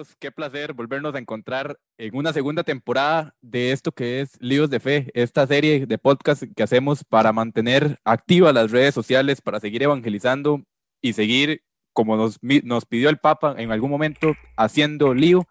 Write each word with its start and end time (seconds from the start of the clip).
amigos, 0.00 0.16
qué 0.18 0.30
placer 0.30 0.72
volvernos 0.72 1.14
a 1.14 1.18
encontrar 1.18 1.78
en 1.98 2.16
una 2.16 2.32
segunda 2.32 2.64
temporada 2.64 3.34
de 3.42 3.72
esto 3.72 3.92
que 3.92 4.20
es 4.20 4.36
Líos 4.40 4.70
de 4.70 4.80
Fe, 4.80 5.10
esta 5.14 5.46
serie 5.46 5.86
de 5.86 5.98
podcast 5.98 6.44
que 6.56 6.62
hacemos 6.62 7.04
para 7.04 7.32
mantener 7.32 7.98
activas 8.04 8.54
las 8.54 8.70
redes 8.70 8.94
sociales, 8.94 9.42
para 9.42 9.60
seguir 9.60 9.82
evangelizando 9.82 10.62
y 11.02 11.12
seguir, 11.12 11.62
como 11.92 12.16
nos, 12.16 12.38
nos 12.40 12.86
pidió 12.86 13.10
el 13.10 13.18
Papa 13.18 13.54
en 13.58 13.72
algún 13.72 13.90
momento, 13.90 14.34
haciendo 14.56 15.12
lío 15.12 15.46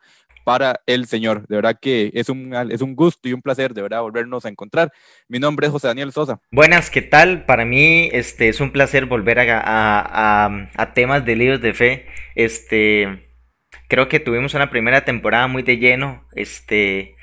para 0.45 0.81
el 0.87 1.05
Señor. 1.05 1.45
De 1.47 1.57
verdad 1.57 1.77
que 1.79 2.11
es 2.15 2.29
un, 2.29 2.53
es 2.71 2.81
un 2.81 2.95
gusto 2.95 3.29
y 3.29 3.33
un 3.33 3.43
placer 3.43 3.73
de 3.75 3.83
verdad 3.83 4.01
volvernos 4.01 4.45
a 4.45 4.49
encontrar. 4.49 4.91
Mi 5.27 5.37
nombre 5.37 5.67
es 5.67 5.71
José 5.71 5.87
Daniel 5.87 6.11
Sosa. 6.11 6.39
Buenas, 6.51 6.89
¿qué 6.89 7.03
tal? 7.03 7.45
Para 7.45 7.65
mí 7.65 8.09
este, 8.13 8.49
es 8.49 8.59
un 8.59 8.71
placer 8.71 9.05
volver 9.05 9.39
a, 9.39 9.61
a, 9.63 10.69
a 10.75 10.93
temas 10.93 11.23
de 11.23 11.35
líos 11.35 11.61
de 11.61 11.73
fe. 11.73 12.07
Este, 12.35 13.28
Creo 13.89 14.07
que 14.07 14.19
tuvimos 14.19 14.53
una 14.53 14.69
primera 14.69 15.03
temporada 15.03 15.47
muy 15.47 15.63
de 15.63 15.79
lleno, 15.79 16.23
este, 16.35 17.15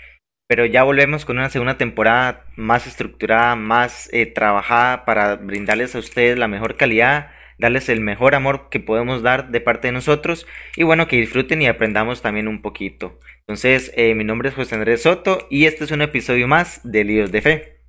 pero 0.49 0.67
ya 0.67 0.83
volvemos 0.83 1.25
con 1.25 1.39
una 1.39 1.49
segunda 1.49 1.79
temporada 1.79 2.45
más 2.57 2.89
estructurada, 2.89 3.55
más 3.55 4.13
eh, 4.13 4.27
trabajada 4.27 5.05
para 5.05 5.37
brindarles 5.37 5.95
a 5.95 6.01
ustedes 6.01 6.37
la 6.37 6.49
mejor 6.49 6.77
calidad, 6.77 7.31
darles 7.61 7.89
el 7.89 8.01
mejor 8.01 8.35
amor 8.35 8.69
que 8.69 8.81
podemos 8.81 9.23
dar 9.23 9.53
de 9.53 9.61
parte 9.61 9.89
de 9.89 9.93
nosotros 9.93 10.45
y 10.75 10.83
bueno, 10.83 11.07
que 11.07 11.17
disfruten 11.17 11.63
y 11.63 11.69
aprendamos 11.69 12.21
también 12.21 12.49
un 12.49 12.63
poquito. 12.63 13.21
Entonces, 13.41 13.93
eh, 13.97 14.17
mi 14.17 14.25
nombre 14.25 14.49
es 14.49 14.57
José 14.57 14.75
Andrés 14.75 15.03
Soto 15.03 15.47
y 15.49 15.67
este 15.67 15.85
es 15.85 15.93
un 15.93 16.03
episodio 16.03 16.49
más 16.49 16.81
de 16.83 17.05
Líos 17.05 17.31
de 17.31 17.43
Fe. 17.43 17.81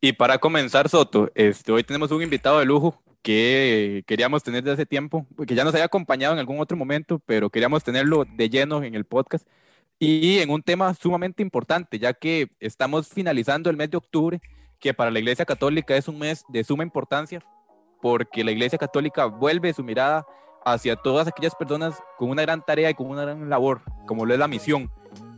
Y 0.00 0.12
para 0.12 0.38
comenzar, 0.38 0.88
Soto, 0.88 1.32
este, 1.34 1.72
hoy 1.72 1.82
tenemos 1.82 2.12
un 2.12 2.22
invitado 2.22 2.60
de 2.60 2.64
lujo 2.64 3.02
que 3.22 4.02
queríamos 4.06 4.42
tener 4.42 4.62
desde 4.62 4.74
hace 4.74 4.86
tiempo, 4.86 5.26
que 5.46 5.54
ya 5.54 5.64
nos 5.64 5.74
había 5.74 5.86
acompañado 5.86 6.34
en 6.34 6.40
algún 6.40 6.60
otro 6.60 6.76
momento, 6.76 7.20
pero 7.24 7.50
queríamos 7.50 7.84
tenerlo 7.84 8.24
de 8.24 8.50
lleno 8.50 8.82
en 8.82 8.94
el 8.94 9.04
podcast 9.04 9.46
y 9.98 10.38
en 10.40 10.50
un 10.50 10.62
tema 10.62 10.92
sumamente 10.94 11.42
importante, 11.42 12.00
ya 12.00 12.12
que 12.12 12.48
estamos 12.58 13.08
finalizando 13.08 13.70
el 13.70 13.76
mes 13.76 13.90
de 13.90 13.96
octubre, 13.96 14.40
que 14.80 14.92
para 14.92 15.12
la 15.12 15.20
Iglesia 15.20 15.44
Católica 15.44 15.96
es 15.96 16.08
un 16.08 16.18
mes 16.18 16.44
de 16.48 16.64
suma 16.64 16.82
importancia, 16.82 17.40
porque 18.00 18.42
la 18.42 18.50
Iglesia 18.50 18.78
Católica 18.78 19.26
vuelve 19.26 19.72
su 19.72 19.84
mirada 19.84 20.26
hacia 20.64 20.96
todas 20.96 21.28
aquellas 21.28 21.54
personas 21.54 22.02
con 22.18 22.30
una 22.30 22.42
gran 22.42 22.64
tarea 22.64 22.90
y 22.90 22.94
con 22.94 23.06
una 23.06 23.22
gran 23.22 23.48
labor, 23.48 23.82
como 24.06 24.26
lo 24.26 24.34
es 24.34 24.40
la 24.40 24.48
misión. 24.48 24.90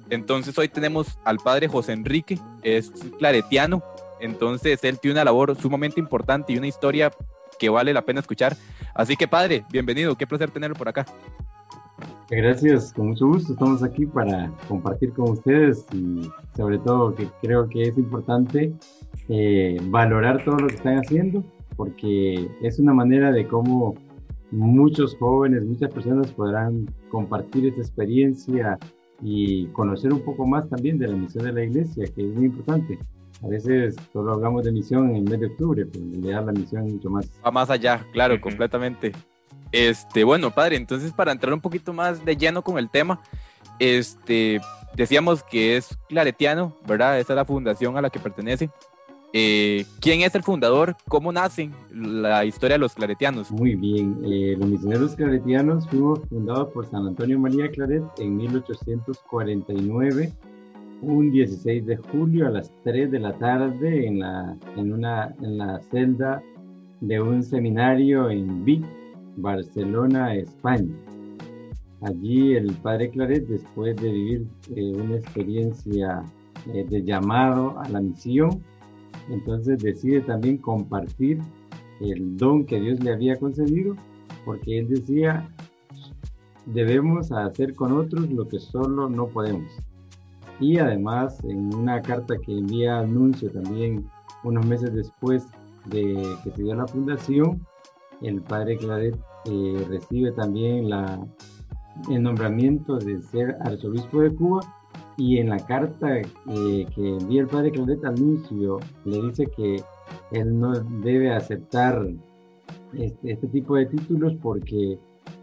Entonces 0.09 0.57
hoy 0.57 0.69
tenemos 0.69 1.19
al 1.25 1.39
padre 1.39 1.69
José 1.69 1.93
Enrique, 1.93 2.39
es 2.63 2.91
claretiano, 3.19 3.83
entonces 4.21 4.83
él 4.85 4.99
tiene 4.99 5.17
una 5.17 5.25
labor 5.25 5.55
sumamente 5.61 6.01
importante 6.01 6.55
y 6.55 6.57
una 6.57 6.69
historia 6.69 7.11
que 7.59 7.69
vale 7.69 7.93
la 7.93 8.03
pena 8.03 8.21
escuchar. 8.21 8.57
Así 8.95 9.17
que 9.17 9.29
padre, 9.29 9.65
bienvenido, 9.71 10.17
qué 10.17 10.27
placer 10.27 10.51
tenerlo 10.51 10.77
por 10.77 10.89
acá. 10.89 11.07
Gracias, 12.31 12.93
con 12.93 13.09
mucho 13.09 13.27
gusto 13.27 13.53
estamos 13.53 13.83
aquí 13.83 14.07
para 14.07 14.51
compartir 14.67 15.13
con 15.13 15.31
ustedes 15.31 15.85
y 15.93 16.31
sobre 16.57 16.79
todo 16.79 17.15
que 17.15 17.29
creo 17.43 17.69
que 17.69 17.83
es 17.83 17.99
importante 17.99 18.73
eh, 19.29 19.77
valorar 19.85 20.43
todo 20.45 20.57
lo 20.57 20.69
que 20.69 20.75
están 20.75 20.99
haciendo 20.99 21.45
porque 21.77 22.49
es 22.63 22.79
una 22.79 22.95
manera 22.95 23.31
de 23.31 23.47
cómo 23.47 23.95
muchos 24.51 25.17
jóvenes, 25.17 25.65
muchas 25.65 25.93
personas 25.93 26.31
podrán 26.33 26.87
compartir 27.11 27.67
esta 27.67 27.81
experiencia 27.81 28.79
y 29.21 29.67
conocer 29.69 30.13
un 30.13 30.21
poco 30.21 30.47
más 30.47 30.69
también 30.69 30.99
de 30.99 31.09
la 31.09 31.17
misión 31.17 31.45
de 31.45 31.53
la 31.53 31.65
iglesia, 31.65 32.05
que 32.15 32.23
es 32.23 32.35
muy 32.35 32.47
importante. 32.47 32.99
A 33.43 33.49
veces 33.49 33.97
solo 34.13 34.33
hablamos 34.33 34.65
de 34.65 34.73
misión 34.73 35.11
en 35.11 35.17
el 35.17 35.25
mes 35.25 35.41
de 35.41 35.47
octubre, 35.47 35.87
pero 35.87 36.05
en 36.05 36.13
realidad 36.13 36.47
la 36.47 36.53
misión 36.53 36.87
es 36.87 36.95
mucho 36.95 37.11
más. 37.11 37.31
Va 37.45 37.51
más 37.51 37.71
allá, 37.71 38.07
claro, 38.13 38.41
completamente. 38.41 39.13
Este, 39.73 40.25
bueno, 40.25 40.51
padre, 40.51 40.77
entonces 40.77 41.13
para 41.13 41.33
entrar 41.33 41.53
un 41.53 41.61
poquito 41.61 41.93
más 41.93 42.25
de 42.25 42.37
lleno 42.37 42.63
con 42.63 42.79
el 42.79 42.89
tema, 42.89 43.21
este, 43.79 44.61
decíamos 44.97 45.43
que 45.43 45.77
es 45.77 45.99
claretiano, 46.09 46.77
¿verdad? 46.87 47.19
Esa 47.19 47.33
es 47.33 47.37
la 47.37 47.45
fundación 47.45 47.97
a 47.97 48.01
la 48.01 48.11
que 48.11 48.21
pertenece. 48.21 48.71
Eh, 49.37 49.85
¿Quién 50.01 50.21
es 50.21 50.33
el 50.37 50.45
fundador? 50.45 50.97
¿Cómo 51.09 51.33
nace 51.33 51.69
la 51.91 52.45
historia 52.45 52.75
de 52.75 52.79
los 52.79 52.95
claretianos? 52.95 53.51
Muy 53.51 53.75
bien, 53.75 54.21
eh, 54.25 54.55
los 54.57 54.69
misioneros 54.69 55.17
claretianos 55.17 55.89
fuimos 55.89 56.21
fundados 56.29 56.69
por 56.73 56.87
San 56.87 57.05
Antonio 57.09 57.37
María 57.41 57.69
Claret 57.69 58.05
en 58.19 58.37
1849 58.37 60.33
un 61.07 61.31
16 61.31 61.87
de 61.87 61.97
julio 61.97 62.47
a 62.47 62.51
las 62.51 62.73
3 62.83 63.11
de 63.11 63.19
la 63.19 63.33
tarde 63.39 64.07
en 64.07 64.21
la, 64.21 64.57
en 64.77 64.93
una, 64.93 65.35
en 65.41 65.59
la 65.59 65.81
celda 65.91 66.43
de 67.01 67.21
un 67.21 67.43
seminario 67.43 68.31
en 68.31 68.65
Vic, 68.65 68.85
Barcelona, 69.37 70.35
España. 70.35 70.95
Allí 72.03 72.55
el 72.55 72.73
padre 72.75 73.11
Claret, 73.11 73.47
después 73.47 73.97
de 73.97 74.11
vivir 74.11 74.47
eh, 74.75 74.93
una 74.95 75.17
experiencia 75.17 76.23
eh, 76.73 76.85
de 76.89 77.03
llamado 77.03 77.79
a 77.79 77.89
la 77.89 78.01
misión, 78.01 78.63
entonces 79.31 79.83
decide 79.83 80.21
también 80.21 80.59
compartir 80.59 81.39
el 82.01 82.37
don 82.37 82.67
que 82.67 82.81
Dios 82.81 83.03
le 83.03 83.13
había 83.13 83.37
concedido, 83.37 83.97
porque 84.45 84.81
él 84.81 84.89
decía, 84.89 85.49
debemos 86.67 87.33
hacer 87.33 87.75
con 87.75 87.93
otros 87.93 88.31
lo 88.31 88.47
que 88.49 88.59
solo 88.59 89.09
no 89.09 89.29
podemos 89.29 89.71
y 90.61 90.79
además 90.79 91.43
en 91.45 91.75
una 91.75 92.01
carta 92.03 92.37
que 92.39 92.53
envía 92.59 92.99
anuncio 92.99 93.51
también 93.51 94.09
unos 94.45 94.67
meses 94.67 94.93
después 94.95 95.47
de 95.87 96.23
que 96.43 96.51
se 96.51 96.63
dio 96.63 96.75
la 96.75 96.87
fundación, 96.87 97.67
el 98.23 98.41
padre 98.43 98.77
Claret 98.77 99.17
eh, 99.47 99.87
recibe 99.89 100.33
también 100.33 100.89
el 102.11 102.23
nombramiento 102.23 102.97
de 102.99 103.21
ser 103.21 103.57
arzobispo 103.61 104.21
de 104.21 104.35
Cuba. 104.35 104.61
Y 105.17 105.39
en 105.39 105.51
la 105.51 105.59
carta 105.59 106.19
eh, 106.19 106.87
que 106.95 107.17
envía 107.19 107.43
el 107.43 107.47
padre 107.47 107.71
Claret 107.71 108.05
anuncio 108.05 108.81
le 109.05 109.23
dice 109.23 109.47
que 109.47 109.77
él 110.33 110.59
no 110.59 110.73
debe 110.73 111.33
aceptar 111.33 112.05
este, 112.95 113.33
este 113.33 113.47
tipo 113.49 113.77
de 113.77 113.87
títulos 113.87 114.35
porque 114.43 114.99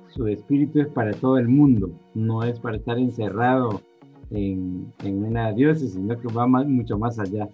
su 0.09 0.27
espíritu 0.27 0.81
es 0.81 0.88
para 0.88 1.13
todo 1.13 1.38
el 1.38 1.47
mundo, 1.47 1.89
no 2.13 2.44
es 2.44 2.59
para 2.59 2.77
estar 2.77 2.97
encerrado 2.97 3.81
en, 4.31 4.92
en 5.03 5.24
una 5.24 5.52
diócesis, 5.52 5.94
sino 5.94 6.19
que 6.19 6.28
va 6.34 6.47
mucho 6.47 6.97
más 6.97 7.19
allá. 7.19 7.47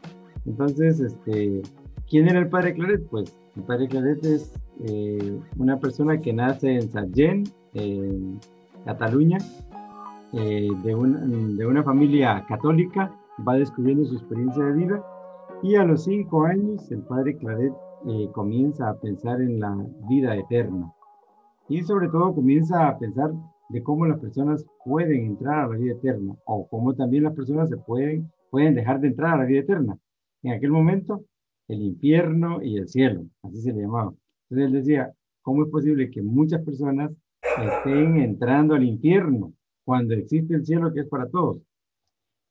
Entonces, 0.46 1.00
este, 1.00 1.62
¿quién 2.10 2.28
era 2.28 2.40
el 2.40 2.50
padre 2.50 2.74
Claret? 2.74 3.06
Pues 3.10 3.36
el 3.56 3.64
padre 3.64 3.88
Claret 3.88 4.24
es 4.26 4.54
eh, 4.86 5.40
una 5.58 5.80
persona 5.80 6.20
que 6.20 6.34
nace 6.34 6.76
en 6.76 6.90
Sallén, 6.90 7.44
en 7.74 8.40
Cataluña, 8.86 9.38
eh, 10.34 10.70
de, 10.84 10.96
de, 11.56 11.66
una 11.66 11.84
familia 11.84 12.46
católica, 12.48 13.12
va 13.48 13.56
descubriendo 13.56 14.06
su 14.06 14.16
experiencia 14.16 14.64
de 14.64 14.74
vida 14.74 15.04
y 15.64 15.76
a 15.76 15.84
los 15.84 16.03
cinco 16.03 16.44
años 16.46 16.91
el 16.91 17.02
padre 17.02 17.38
Claret 17.38 17.73
eh, 18.08 18.30
comienza 18.34 18.90
a 18.90 18.96
pensar 18.96 19.41
en 19.41 19.59
la 19.59 19.76
vida 20.08 20.35
eterna 20.35 20.94
y 21.68 21.82
sobre 21.82 22.09
todo 22.09 22.35
comienza 22.35 22.88
a 22.88 22.97
pensar 22.97 23.32
de 23.70 23.84
cómo 23.84 24.06
las 24.06 24.20
personas 24.20 24.66
pueden 24.87 25.25
entrar 25.25 25.66
a 25.66 25.67
la 25.67 25.75
vida 25.75 25.93
eterna 25.95 26.34
o 26.45 26.66
cómo 26.69 26.95
también 26.95 27.23
las 27.23 27.34
personas 27.34 27.69
se 27.69 27.75
pueden, 27.75 28.31
pueden 28.49 28.73
dejar 28.73 29.01
de 29.01 29.09
entrar 29.09 29.34
a 29.34 29.37
la 29.39 29.45
vida 29.45 29.59
eterna. 29.59 29.97
En 30.43 30.53
aquel 30.53 30.72
momento, 30.72 31.25
el 31.67 31.81
infierno 31.81 32.63
y 32.63 32.78
el 32.78 32.87
cielo, 32.87 33.25
así 33.43 33.61
se 33.61 33.73
le 33.73 33.81
llamaba. 33.81 34.13
Entonces 34.49 34.67
él 34.67 34.72
decía, 34.72 35.13
¿cómo 35.41 35.66
es 35.66 35.69
posible 35.69 36.09
que 36.09 36.22
muchas 36.22 36.63
personas 36.63 37.11
estén 37.41 38.17
entrando 38.17 38.75
al 38.75 38.84
infierno 38.85 39.51
cuando 39.84 40.13
existe 40.13 40.55
el 40.55 40.66
cielo 40.66 40.93
que 40.93 41.01
es 41.01 41.07
para 41.09 41.28
todos? 41.28 41.57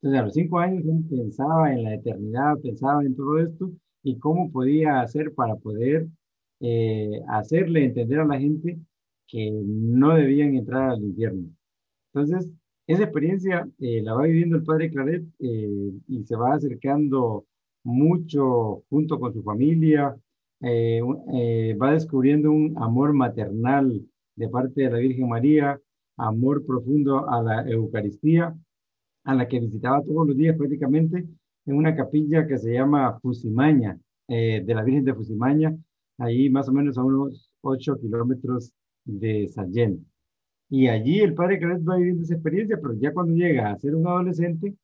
Entonces 0.03 0.21
a 0.21 0.25
los 0.27 0.35
cinco 0.35 0.59
años 0.59 0.85
él 0.85 1.07
pensaba 1.09 1.73
en 1.73 1.85
la 1.85 1.95
eternidad, 1.95 2.59
pensaba 2.63 3.03
en 3.03 3.17
todo 3.17 3.39
esto 3.39 3.71
y 4.03 4.19
cómo 4.19 4.53
podía 4.53 5.01
hacer 5.01 5.33
para 5.35 5.57
poder 5.57 6.07
eh, 6.61 7.23
hacerle 7.29 7.87
entender 7.87 8.21
a 8.21 8.27
la 8.27 8.39
gente 8.39 8.79
que 9.27 9.51
no 9.51 10.15
debían 10.15 10.55
entrar 10.55 10.91
al 10.91 11.03
infierno. 11.03 11.49
Entonces, 12.17 12.51
esa 12.87 13.03
experiencia 13.03 13.69
eh, 13.79 14.01
la 14.03 14.15
va 14.15 14.23
viviendo 14.23 14.57
el 14.57 14.65
padre 14.65 14.91
Claret 14.91 15.23
eh, 15.39 15.93
y 16.09 16.25
se 16.25 16.35
va 16.35 16.55
acercando 16.55 17.45
mucho 17.85 18.85
junto 18.89 19.21
con 19.21 19.35
su 19.35 19.43
familia, 19.43 20.17
eh, 20.63 21.03
va 21.81 21.93
descubriendo 21.93 22.51
un 22.51 22.75
amor 22.79 23.13
maternal 23.13 24.03
de 24.35 24.49
parte 24.49 24.83
de 24.83 24.91
la 24.91 24.99
Virgen 24.99 25.29
María, 25.29 25.79
amor 26.17 26.65
profundo 26.65 27.29
a 27.29 27.43
la 27.43 27.69
Eucaristía, 27.69 28.57
a 29.25 29.35
la 29.35 29.47
que 29.47 29.61
visitaba 29.61 30.03
todos 30.03 30.27
los 30.27 30.37
días 30.37 30.57
prácticamente 30.57 31.27
en 31.67 31.77
una 31.77 31.95
capilla 31.95 32.47
que 32.47 32.57
se 32.57 32.73
llama 32.73 33.19
Fusimaña, 33.21 34.01
de 34.29 34.65
la 34.67 34.83
Virgen 34.83 35.05
de 35.05 35.15
Fusimaña, 35.15 35.77
ahí 36.19 36.49
más 36.49 36.69
o 36.69 36.73
menos 36.73 36.97
a 36.97 37.05
unos 37.05 37.51
8 37.61 37.99
kilómetros 38.01 38.73
de 39.05 39.49
Sallén. 39.49 40.07
Y 40.69 40.89
allí 40.89 41.21
el 41.21 41.35
padre 41.35 41.59
Claret 41.59 41.83
va 41.89 41.97
viviendo 41.97 42.23
esa 42.23 42.35
experiencia, 42.35 42.79
pero 42.81 42.95
ya 42.95 43.13
cuando 43.13 43.35
llega 43.35 43.71
a 43.71 43.79
ser 43.79 43.95
un 43.95 44.07
adolescente, 44.07 44.75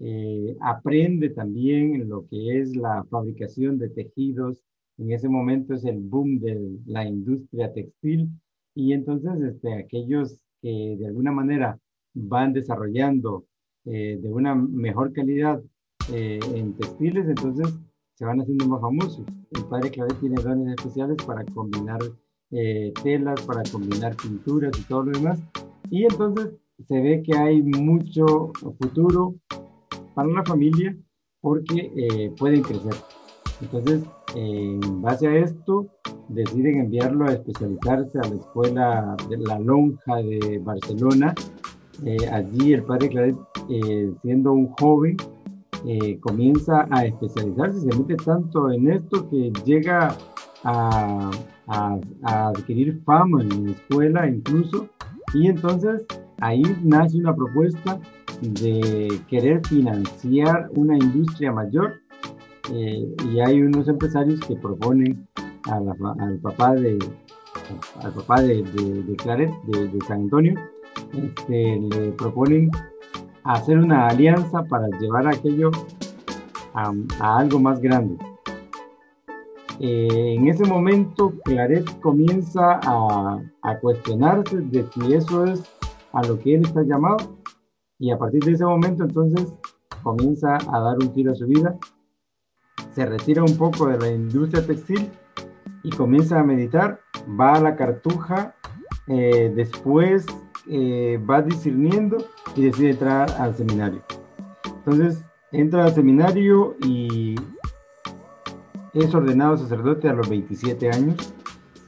eh, 0.00 0.56
aprende 0.60 1.30
también 1.30 2.08
lo 2.08 2.26
que 2.28 2.60
es 2.60 2.76
la 2.76 3.04
fabricación 3.10 3.78
de 3.78 3.88
tejidos. 3.90 4.62
En 4.96 5.12
ese 5.12 5.28
momento 5.28 5.74
es 5.74 5.84
el 5.84 5.98
boom 5.98 6.38
de 6.40 6.78
la 6.86 7.04
industria 7.04 7.72
textil 7.72 8.28
y 8.74 8.92
entonces 8.92 9.40
este, 9.42 9.74
aquellos 9.74 10.40
que 10.62 10.96
de 10.98 11.06
alguna 11.06 11.32
manera 11.32 11.78
van 12.14 12.52
desarrollando 12.52 13.44
eh, 13.84 14.18
de 14.20 14.32
una 14.32 14.54
mejor 14.54 15.12
calidad 15.12 15.62
eh, 16.12 16.38
en 16.54 16.74
textiles, 16.74 17.26
entonces 17.28 17.74
se 18.14 18.24
van 18.24 18.40
haciendo 18.40 18.68
más 18.68 18.80
famosos. 18.80 19.24
El 19.50 19.64
padre 19.64 19.90
Claret 19.90 20.18
tiene 20.20 20.42
dones 20.42 20.74
especiales 20.76 21.16
para 21.26 21.44
combinar 21.44 21.98
eh, 22.50 22.92
telas, 23.02 23.40
para 23.42 23.62
combinar 23.70 24.16
pinturas 24.16 24.72
y 24.78 24.82
todo 24.82 25.04
lo 25.04 25.12
demás. 25.12 25.38
Y 25.90 26.04
entonces 26.04 26.50
se 26.86 27.00
ve 27.00 27.22
que 27.22 27.36
hay 27.36 27.62
mucho 27.62 28.52
futuro 28.80 29.34
para 30.14 30.28
la 30.28 30.44
familia 30.44 30.96
porque 31.40 32.32
pueden 32.36 32.62
crecer. 32.62 32.94
Entonces, 33.60 34.02
en 34.34 35.02
base 35.02 35.28
a 35.28 35.36
esto, 35.38 35.86
deciden 36.28 36.80
enviarlo 36.80 37.26
a 37.26 37.32
especializarse 37.32 38.18
a 38.18 38.28
la 38.28 38.36
escuela 38.36 39.16
de 39.28 39.38
la 39.38 39.58
Lonja 39.58 40.16
de 40.16 40.60
Barcelona. 40.62 41.34
allí 42.32 42.72
el 42.72 42.82
padre 42.82 43.08
Claret 43.08 43.36
eh, 43.68 44.10
siendo 44.22 44.52
un 44.52 44.68
joven, 44.80 45.16
eh, 45.86 46.18
comienza 46.20 46.86
a 46.90 47.04
especializarse, 47.04 47.80
se 47.80 47.98
mete 47.98 48.16
tanto 48.16 48.70
en 48.70 48.90
esto 48.90 49.28
que 49.28 49.52
llega 49.64 50.16
a, 50.64 51.30
adquirir 51.68 53.00
fama 53.04 53.42
en 53.42 53.66
la 53.66 53.72
escuela 53.72 54.26
incluso, 54.26 54.88
y 55.34 55.48
entonces 55.48 56.06
ahí 56.40 56.62
nace 56.82 57.18
una 57.18 57.34
propuesta 57.34 57.98
de 58.40 59.20
querer 59.28 59.66
financiar 59.66 60.70
una 60.74 60.96
industria 60.96 61.52
mayor 61.52 62.00
eh, 62.72 63.14
y 63.32 63.40
hay 63.40 63.62
unos 63.62 63.88
empresarios 63.88 64.40
que 64.40 64.56
proponen 64.56 65.26
al 65.64 66.38
papá 66.38 66.74
de 66.74 66.98
al 68.02 68.12
papá 68.12 68.40
de, 68.40 68.62
de, 68.62 69.16
Claret, 69.16 69.50
de, 69.64 69.98
San 70.06 70.22
Antonio, 70.22 70.54
este, 71.12 71.80
le 71.80 72.12
proponen 72.12 72.70
hacer 73.44 73.78
una 73.78 74.08
alianza 74.08 74.62
para 74.64 74.86
llevar 75.00 75.26
aquello 75.26 75.70
a, 76.74 76.92
algo 77.20 77.58
más 77.58 77.80
grande. 77.80 78.16
Eh, 79.80 80.34
en 80.36 80.48
ese 80.48 80.64
momento, 80.64 81.34
Claret 81.44 81.84
comienza 82.00 82.80
a, 82.82 83.78
cuestionarse 83.80 84.58
de 84.58 84.84
si 84.92 85.14
eso 85.14 85.44
es 85.44 85.62
a 86.12 86.22
lo 86.22 86.38
que 86.38 86.56
él 86.56 86.62
está 86.64 86.82
llamado. 86.82 87.38
Y 87.98 88.10
a 88.10 88.18
partir 88.18 88.42
de 88.44 88.52
ese 88.52 88.64
momento 88.64 89.04
entonces 89.04 89.52
comienza 90.02 90.56
a 90.56 90.80
dar 90.80 90.96
un 90.98 91.12
tiro 91.12 91.32
a 91.32 91.34
su 91.34 91.46
vida, 91.46 91.76
se 92.92 93.04
retira 93.04 93.42
un 93.42 93.56
poco 93.56 93.86
de 93.86 93.98
la 93.98 94.08
industria 94.08 94.64
textil 94.64 95.10
y 95.82 95.90
comienza 95.90 96.38
a 96.40 96.44
meditar, 96.44 97.00
va 97.38 97.54
a 97.54 97.60
la 97.60 97.76
cartuja, 97.76 98.54
eh, 99.06 99.52
después 99.54 100.26
eh, 100.68 101.20
va 101.28 101.42
discerniendo 101.42 102.18
y 102.54 102.64
decide 102.64 102.90
entrar 102.90 103.30
al 103.38 103.54
seminario. 103.54 104.02
Entonces, 104.64 105.24
entra 105.52 105.84
al 105.84 105.94
seminario 105.94 106.76
y 106.82 107.34
es 108.94 109.14
ordenado 109.14 109.56
sacerdote 109.56 110.08
a 110.08 110.12
los 110.12 110.28
27 110.28 110.90
años 110.90 111.34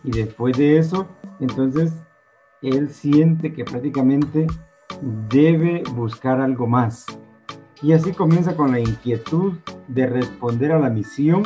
y 0.05 0.11
después 0.11 0.56
de 0.56 0.79
eso, 0.79 1.06
entonces, 1.41 1.93
él 2.62 2.91
siente 2.91 3.52
que 3.52 3.64
prácticamente 3.64 4.47
debe 5.31 5.82
buscar 5.94 6.41
algo 6.41 6.67
más. 6.67 7.06
Y 7.82 7.93
así 7.93 8.12
comienza 8.12 8.56
con 8.56 8.73
la 8.73 8.81
inquietud 8.81 9.55
de 9.88 10.06
responder 10.06 10.73
a 10.73 10.79
la 10.79 10.91
misión 10.91 11.43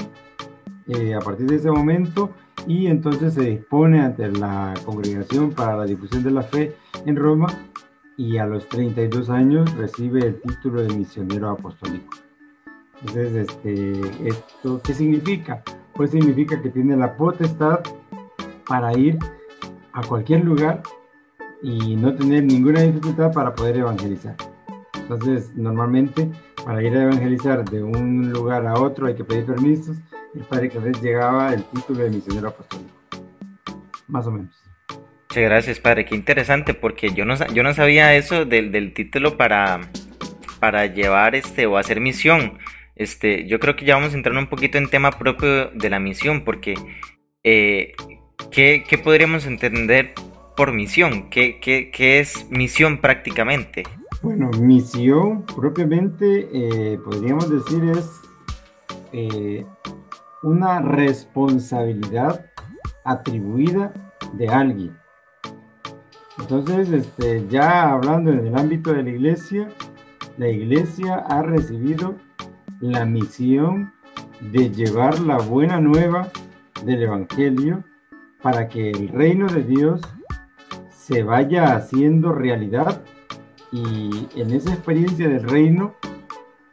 eh, 0.89 1.15
a 1.15 1.21
partir 1.21 1.47
de 1.47 1.57
ese 1.57 1.71
momento 1.71 2.31
y 2.67 2.89
entonces 2.89 3.35
se 3.35 3.43
dispone 3.43 4.01
ante 4.01 4.29
la 4.31 4.75
Congregación 4.85 5.53
para 5.53 5.77
la 5.77 5.85
Difusión 5.85 6.25
de 6.25 6.31
la 6.31 6.43
Fe 6.43 6.77
en 7.07 7.17
Roma 7.17 7.47
y 8.17 8.39
a 8.39 8.47
los 8.47 8.69
32 8.69 9.31
años 9.31 9.73
recibe 9.77 10.27
el 10.27 10.41
título 10.41 10.83
de 10.83 10.95
misionero 10.95 11.51
apostólico. 11.51 12.17
Entonces, 13.07 13.49
este, 13.49 14.29
¿esto 14.29 14.81
qué 14.83 14.95
significa? 14.95 15.63
Pues 15.93 16.11
significa 16.11 16.61
que 16.61 16.71
tiene 16.71 16.97
la 16.97 17.17
potestad 17.17 17.81
para 18.67 18.97
ir 18.97 19.19
a 19.93 20.03
cualquier 20.03 20.45
lugar 20.45 20.83
y 21.63 21.97
no 21.97 22.15
tener 22.15 22.45
ninguna 22.45 22.81
dificultad 22.81 23.31
para 23.33 23.55
poder 23.55 23.77
evangelizar. 23.77 24.37
Entonces, 24.97 25.55
normalmente 25.55 26.31
para 26.65 26.83
ir 26.83 26.97
a 26.97 27.03
evangelizar 27.03 27.63
de 27.69 27.83
un 27.83 28.33
lugar 28.33 28.67
a 28.67 28.75
otro 28.81 29.07
hay 29.07 29.15
que 29.15 29.25
pedir 29.25 29.45
permisos. 29.45 29.99
El 30.35 30.43
padre 30.43 30.71
Claret 30.71 30.99
llegaba 31.03 31.53
el 31.53 31.63
título 31.65 32.05
de 32.05 32.11
misionero 32.11 32.49
apostólico. 32.49 32.91
Más 34.09 34.27
o 34.27 34.31
menos. 34.31 34.63
Muchas 35.29 35.45
gracias, 35.45 35.79
padre. 35.79 36.07
Qué 36.07 36.15
interesante, 36.15 36.73
porque 36.73 37.11
yo 37.11 37.27
no, 37.27 37.35
yo 37.53 37.63
no 37.63 37.75
sabía 37.75 38.15
eso 38.15 38.47
del, 38.47 38.73
del 38.73 38.95
título 38.95 39.37
para, 39.37 39.81
para 40.59 40.87
llevar 40.87 41.35
este 41.35 41.67
o 41.67 41.77
hacer 41.77 42.01
misión. 42.01 42.59
Este, 42.97 43.47
yo 43.47 43.59
creo 43.59 43.77
que 43.77 43.85
ya 43.85 43.97
vamos 43.97 44.13
a 44.13 44.17
entrar 44.17 44.37
un 44.37 44.49
poquito 44.49 44.79
en 44.79 44.89
tema 44.89 45.11
propio 45.13 45.71
de 45.71 45.91
la 45.91 45.99
misión, 45.99 46.45
porque 46.45 46.75
eh, 47.43 47.95
¿qué, 48.51 48.85
¿qué, 48.89 48.99
podríamos 48.99 49.47
entender 49.47 50.15
por 50.57 50.73
misión? 50.73 51.29
¿Qué, 51.31 51.59
qué, 51.61 51.91
qué 51.91 52.21
es 52.21 52.49
misión 52.51 53.01
prácticamente? 53.01 53.83
Bueno, 54.23 54.49
misión 54.61 55.45
propiamente 55.45 56.49
eh, 56.53 56.99
podríamos 57.05 57.51
decir 57.51 57.85
es 57.91 58.21
eh, 59.13 59.67
una 60.43 60.81
responsabilidad 60.81 62.47
atribuida 63.05 63.93
de 64.33 64.49
alguien. 64.49 64.97
Entonces, 66.39 66.91
este, 66.91 67.47
ya 67.49 67.93
hablando 67.93 68.33
en 68.33 68.47
el 68.47 68.57
ámbito 68.57 68.93
de 68.93 69.03
la 69.03 69.11
iglesia, 69.11 69.69
la 70.37 70.49
iglesia 70.49 71.17
ha 71.17 71.43
recibido 71.43 72.17
la 72.81 73.05
misión 73.05 73.93
de 74.41 74.71
llevar 74.71 75.21
la 75.21 75.39
buena 75.39 75.81
nueva 75.81 76.29
del 76.85 77.03
Evangelio 77.03 77.85
para 78.43 78.69
que 78.69 78.91
el 78.91 79.09
reino 79.09 79.47
de 79.47 79.63
Dios 79.63 80.01
se 80.91 81.23
vaya 81.23 81.77
haciendo 81.77 82.33
realidad 82.33 83.03
y 83.73 84.29
en 84.37 84.53
esa 84.53 84.73
experiencia 84.73 85.29
del 85.29 85.43
reino 85.43 85.95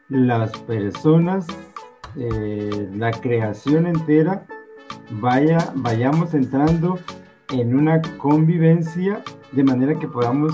las 0.08 0.52
personas, 0.58 1.46
eh, 2.16 2.88
la 2.94 3.10
creación 3.10 3.86
entera, 3.86 4.46
vaya, 5.10 5.72
vayamos 5.74 6.34
entrando 6.34 6.98
en 7.50 7.74
una 7.74 8.00
convivencia 8.18 9.22
de 9.52 9.64
manera 9.64 9.98
que 9.98 10.08
podamos 10.08 10.52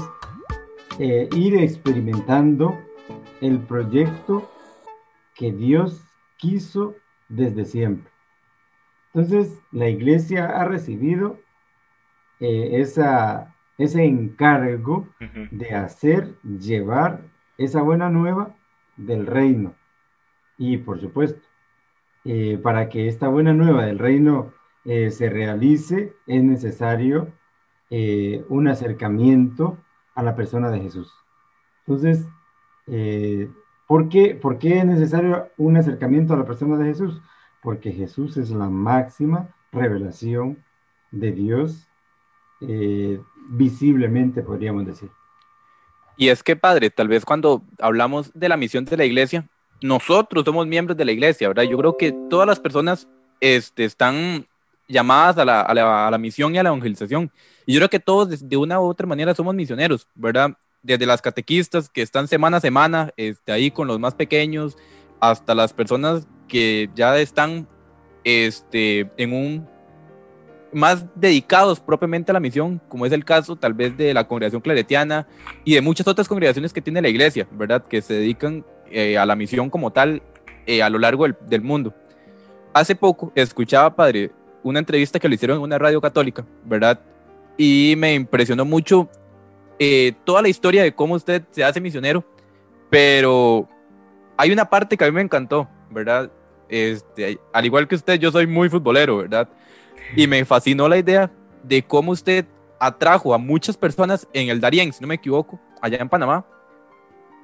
eh, 0.98 1.28
ir 1.32 1.56
experimentando 1.56 2.78
el 3.40 3.58
proyecto 3.58 4.50
que 5.38 5.52
Dios 5.52 6.04
quiso 6.36 6.96
desde 7.30 7.64
siempre. 7.64 8.12
Entonces, 9.14 9.58
la 9.72 9.88
iglesia 9.88 10.44
ha 10.44 10.66
recibido 10.66 11.38
eh, 12.40 12.80
esa, 12.80 13.54
ese 13.78 14.04
encargo 14.04 15.08
de 15.50 15.74
hacer, 15.74 16.34
llevar 16.42 17.22
esa 17.56 17.80
buena 17.80 18.10
nueva 18.10 18.54
del 18.98 19.26
reino. 19.26 19.74
Y 20.58 20.76
por 20.76 21.00
supuesto, 21.00 21.40
eh, 22.26 22.58
para 22.62 22.90
que 22.90 23.08
esta 23.08 23.28
buena 23.28 23.54
nueva 23.54 23.86
del 23.86 23.98
reino 23.98 24.52
se 24.84 25.28
realice, 25.28 26.14
es 26.26 26.42
necesario 26.42 27.30
eh, 27.90 28.44
un 28.50 28.68
acercamiento 28.68 29.78
a 30.14 30.22
la 30.22 30.36
persona 30.36 30.70
de 30.70 30.80
Jesús. 30.80 31.10
Entonces, 31.86 32.28
eh, 32.86 33.48
¿por, 33.88 34.08
qué, 34.08 34.36
¿por 34.36 34.58
qué 34.58 34.78
es 34.78 34.84
necesario 34.84 35.48
un 35.56 35.76
acercamiento 35.76 36.34
a 36.34 36.36
la 36.36 36.44
persona 36.44 36.76
de 36.76 36.84
Jesús? 36.84 37.20
Porque 37.60 37.90
Jesús 37.90 38.36
es 38.36 38.50
la 38.50 38.68
máxima 38.68 39.48
revelación 39.72 40.62
de 41.10 41.32
Dios 41.32 41.88
eh, 42.60 43.20
visiblemente, 43.48 44.42
podríamos 44.42 44.86
decir. 44.86 45.10
Y 46.16 46.28
es 46.28 46.42
que, 46.42 46.54
Padre, 46.54 46.90
tal 46.90 47.08
vez 47.08 47.24
cuando 47.24 47.62
hablamos 47.80 48.30
de 48.34 48.48
la 48.48 48.56
misión 48.56 48.84
de 48.84 48.96
la 48.96 49.04
iglesia, 49.04 49.48
nosotros 49.80 50.44
somos 50.44 50.66
miembros 50.66 50.96
de 50.96 51.04
la 51.04 51.12
iglesia, 51.12 51.48
¿verdad? 51.48 51.62
Yo 51.64 51.78
creo 51.78 51.96
que 51.96 52.12
todas 52.28 52.46
las 52.46 52.60
personas 52.60 53.08
este, 53.40 53.84
están 53.84 54.46
llamadas 54.88 55.38
a 55.38 55.44
la, 55.44 55.60
a, 55.62 55.74
la, 55.74 56.08
a 56.08 56.10
la, 56.10 56.18
misión 56.18 56.54
y 56.54 56.58
a 56.58 56.62
la 56.62 56.70
evangelización. 56.70 57.30
Y 57.64 57.74
yo 57.74 57.78
creo 57.78 57.90
que 57.90 58.00
todos 58.00 58.48
de 58.48 58.56
una 58.56 58.80
u 58.80 58.84
otra 58.84 59.06
manera 59.06 59.34
somos 59.34 59.54
misioneros, 59.54 60.08
¿verdad? 60.14 60.56
Desde 60.88 61.04
las 61.04 61.20
catequistas 61.20 61.90
que 61.90 62.00
están 62.00 62.28
semana 62.28 62.56
a 62.56 62.60
semana 62.60 63.12
este, 63.18 63.52
ahí 63.52 63.70
con 63.70 63.86
los 63.86 64.00
más 64.00 64.14
pequeños, 64.14 64.78
hasta 65.20 65.54
las 65.54 65.74
personas 65.74 66.26
que 66.48 66.88
ya 66.94 67.18
están 67.18 67.68
este, 68.24 69.10
en 69.18 69.34
un 69.34 69.68
más 70.72 71.04
dedicados 71.14 71.78
propiamente 71.78 72.32
a 72.32 72.34
la 72.34 72.40
misión, 72.40 72.80
como 72.88 73.04
es 73.04 73.12
el 73.12 73.26
caso 73.26 73.54
tal 73.56 73.74
vez 73.74 73.98
de 73.98 74.14
la 74.14 74.26
congregación 74.26 74.62
claretiana 74.62 75.26
y 75.62 75.74
de 75.74 75.82
muchas 75.82 76.08
otras 76.08 76.26
congregaciones 76.26 76.72
que 76.72 76.80
tiene 76.80 77.02
la 77.02 77.10
iglesia, 77.10 77.46
¿verdad? 77.52 77.84
Que 77.86 78.00
se 78.00 78.14
dedican 78.14 78.64
eh, 78.90 79.18
a 79.18 79.26
la 79.26 79.36
misión 79.36 79.68
como 79.68 79.92
tal 79.92 80.22
eh, 80.64 80.82
a 80.82 80.88
lo 80.88 80.98
largo 80.98 81.24
del, 81.24 81.36
del, 81.50 81.60
mundo. 81.60 81.94
Hace 82.72 82.94
poco 82.94 83.30
escuchaba, 83.34 83.94
padre, 83.94 84.30
una 84.62 84.78
entrevista 84.78 85.20
que 85.20 85.28
le 85.28 85.34
hicieron 85.34 85.58
en 85.58 85.64
una 85.64 85.78
radio 85.78 86.00
católica, 86.00 86.46
¿verdad? 86.64 86.98
Y 87.58 87.92
me 87.98 88.14
impresionó 88.14 88.64
mucho 88.64 89.10
eh, 89.78 90.12
toda 90.24 90.42
la 90.42 90.48
historia 90.48 90.82
de 90.82 90.94
cómo 90.94 91.14
usted 91.14 91.42
se 91.50 91.64
hace 91.64 91.80
misionero, 91.80 92.24
pero 92.90 93.68
hay 94.36 94.50
una 94.50 94.68
parte 94.68 94.96
que 94.96 95.04
a 95.04 95.08
mí 95.08 95.12
me 95.12 95.22
encantó, 95.22 95.68
¿verdad? 95.90 96.30
Este, 96.68 97.38
al 97.52 97.66
igual 97.66 97.88
que 97.88 97.94
usted, 97.94 98.18
yo 98.18 98.30
soy 98.30 98.46
muy 98.46 98.68
futbolero, 98.68 99.18
¿verdad? 99.18 99.48
Y 100.16 100.26
me 100.26 100.44
fascinó 100.44 100.88
la 100.88 100.98
idea 100.98 101.30
de 101.62 101.82
cómo 101.82 102.12
usted 102.12 102.46
atrajo 102.78 103.34
a 103.34 103.38
muchas 103.38 103.76
personas 103.76 104.28
en 104.32 104.48
el 104.48 104.60
Darién, 104.60 104.92
si 104.92 105.00
no 105.00 105.08
me 105.08 105.16
equivoco, 105.16 105.60
allá 105.80 105.98
en 105.98 106.08
Panamá, 106.08 106.44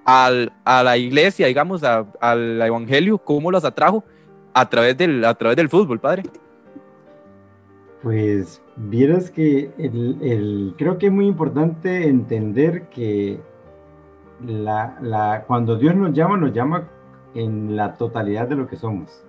al, 0.04 0.52
a 0.64 0.82
la 0.82 0.96
iglesia, 0.96 1.46
digamos, 1.46 1.82
al 1.82 2.62
evangelio, 2.62 3.18
cómo 3.18 3.50
los 3.50 3.64
atrajo 3.64 4.04
a 4.52 4.68
través 4.68 4.96
del, 4.96 5.24
a 5.24 5.34
través 5.34 5.56
del 5.56 5.68
fútbol, 5.68 6.00
padre. 6.00 6.22
Pues 8.04 8.62
vieras 8.76 9.30
que 9.30 9.72
el, 9.78 10.74
creo 10.76 10.98
que 10.98 11.06
es 11.06 11.12
muy 11.12 11.26
importante 11.26 12.06
entender 12.06 12.90
que 12.90 13.40
la, 14.46 14.98
la, 15.00 15.44
cuando 15.46 15.78
Dios 15.78 15.96
nos 15.96 16.12
llama, 16.12 16.36
nos 16.36 16.52
llama 16.52 16.86
en 17.34 17.76
la 17.76 17.94
totalidad 17.94 18.46
de 18.46 18.56
lo 18.56 18.66
que 18.66 18.76
somos. 18.76 19.24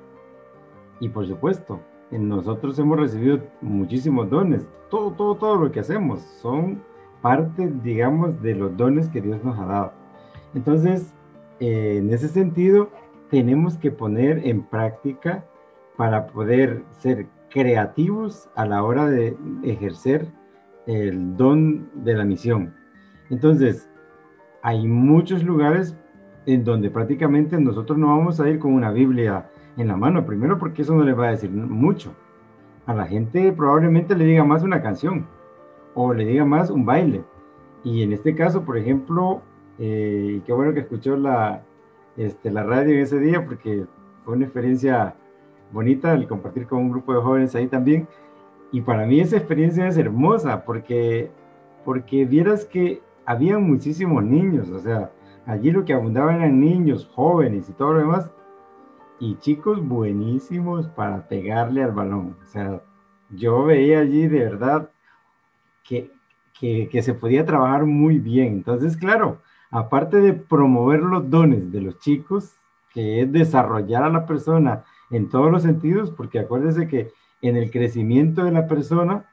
Y 1.00 1.08
por 1.08 1.25
supuesto, 1.25 1.79
en 2.12 2.27
nosotros 2.27 2.77
hemos 2.77 3.00
recibido 3.00 3.39
muchísimos 3.62 4.29
dones. 4.29 4.67
Todo, 4.89 5.12
todo, 5.12 5.36
todo 5.36 5.55
lo 5.55 5.72
que 5.72 5.79
hacemos 5.79 6.20
son 6.41 6.84
parte, 7.22 7.72
digamos, 7.82 8.41
de 8.41 8.55
los 8.55 8.75
dones 8.75 9.08
que 9.08 9.22
Dios 9.22 9.41
nos 9.41 9.58
ha 9.58 9.65
dado. 9.67 9.94
Entonces, 10.53 11.13
eh, 11.62 12.00
en 12.00 12.13
ese 12.13 12.27
sentido, 12.27 12.89
tenemos 13.29 13.77
que 13.77 13.91
poner 13.91 14.46
en 14.46 14.63
práctica 14.63 15.46
para 15.96 16.27
poder 16.27 16.84
ser 17.00 17.27
creativos 17.49 18.49
a 18.55 18.65
la 18.65 18.83
hora 18.83 19.07
de 19.07 19.37
ejercer 19.63 20.27
el 20.87 21.35
don 21.37 21.89
de 22.03 22.13
la 22.13 22.25
misión. 22.25 22.73
Entonces, 23.29 23.89
hay 24.61 24.87
muchos 24.87 25.43
lugares 25.43 25.95
en 26.45 26.63
donde 26.63 26.89
prácticamente 26.89 27.59
nosotros 27.59 27.97
no 27.97 28.07
vamos 28.07 28.39
a 28.39 28.49
ir 28.49 28.59
con 28.59 28.73
una 28.73 28.91
Biblia 28.91 29.49
en 29.77 29.87
la 29.87 29.97
mano, 29.97 30.25
primero 30.25 30.57
porque 30.57 30.83
eso 30.83 30.95
no 30.95 31.03
le 31.03 31.13
va 31.13 31.27
a 31.27 31.31
decir 31.31 31.51
mucho. 31.51 32.13
A 32.85 32.93
la 32.93 33.05
gente 33.05 33.51
probablemente 33.51 34.15
le 34.15 34.25
diga 34.25 34.43
más 34.43 34.63
una 34.63 34.81
canción 34.81 35.25
o 35.95 36.13
le 36.13 36.25
diga 36.25 36.45
más 36.45 36.69
un 36.69 36.85
baile. 36.85 37.23
Y 37.83 38.03
en 38.03 38.13
este 38.13 38.35
caso, 38.35 38.63
por 38.63 38.77
ejemplo, 38.77 39.41
eh, 39.79 40.41
qué 40.45 40.53
bueno 40.53 40.73
que 40.73 40.81
escuchó 40.81 41.17
la, 41.17 41.63
este, 42.17 42.51
la 42.51 42.63
radio 42.63 43.01
ese 43.01 43.19
día 43.19 43.43
porque 43.45 43.85
fue 44.23 44.35
una 44.35 44.45
experiencia 44.45 45.15
bonita 45.72 46.13
el 46.13 46.27
compartir 46.27 46.67
con 46.67 46.79
un 46.79 46.91
grupo 46.91 47.13
de 47.13 47.22
jóvenes 47.22 47.55
ahí 47.55 47.67
también. 47.67 48.07
Y 48.72 48.81
para 48.81 49.05
mí 49.05 49.19
esa 49.19 49.38
experiencia 49.38 49.88
es 49.88 49.98
hermosa 49.98 50.65
porque, 50.65 51.31
porque 51.84 52.25
vieras 52.25 52.65
que 52.65 53.01
había 53.25 53.57
muchísimos 53.57 54.24
niños, 54.24 54.69
o 54.69 54.79
sea, 54.79 55.12
allí 55.45 55.72
lo 55.72 55.86
que 55.86 55.93
abundaban 55.93 56.36
eran 56.36 56.60
niños, 56.60 57.10
jóvenes 57.13 57.69
y 57.69 57.74
todo 57.74 57.93
lo 57.93 58.00
demás, 58.00 58.31
y 59.19 59.36
chicos 59.38 59.86
buenísimos 59.86 60.88
para 60.88 61.27
pegarle 61.27 61.84
al 61.84 61.91
balón. 61.91 62.38
O 62.43 62.45
sea, 62.48 62.81
yo 63.29 63.63
veía 63.63 64.00
allí 64.00 64.27
de 64.27 64.39
verdad 64.39 64.89
que, 65.84 66.12
que, 66.60 66.89
que 66.89 67.01
se 67.01 67.13
podía 67.13 67.45
trabajar 67.45 67.86
muy 67.86 68.19
bien. 68.19 68.53
Entonces, 68.53 68.98
claro, 68.98 69.41
aparte 69.72 70.17
de 70.17 70.34
promover 70.34 71.01
los 71.01 71.29
dones 71.29 71.72
de 71.72 71.81
los 71.81 72.00
chicos, 72.00 72.55
que 72.93 73.22
es 73.22 73.31
desarrollar 73.31 74.03
a 74.03 74.10
la 74.10 74.25
persona 74.25 74.84
en 75.12 75.29
todos 75.29 75.51
los 75.51 75.63
sentidos, 75.63 76.12
porque 76.12 76.39
acuérdense 76.39 76.88
que 76.88 77.12
en 77.41 77.57
el 77.57 77.71
crecimiento 77.71 78.43
de 78.43 78.51
la 78.51 78.67
persona 78.67 79.25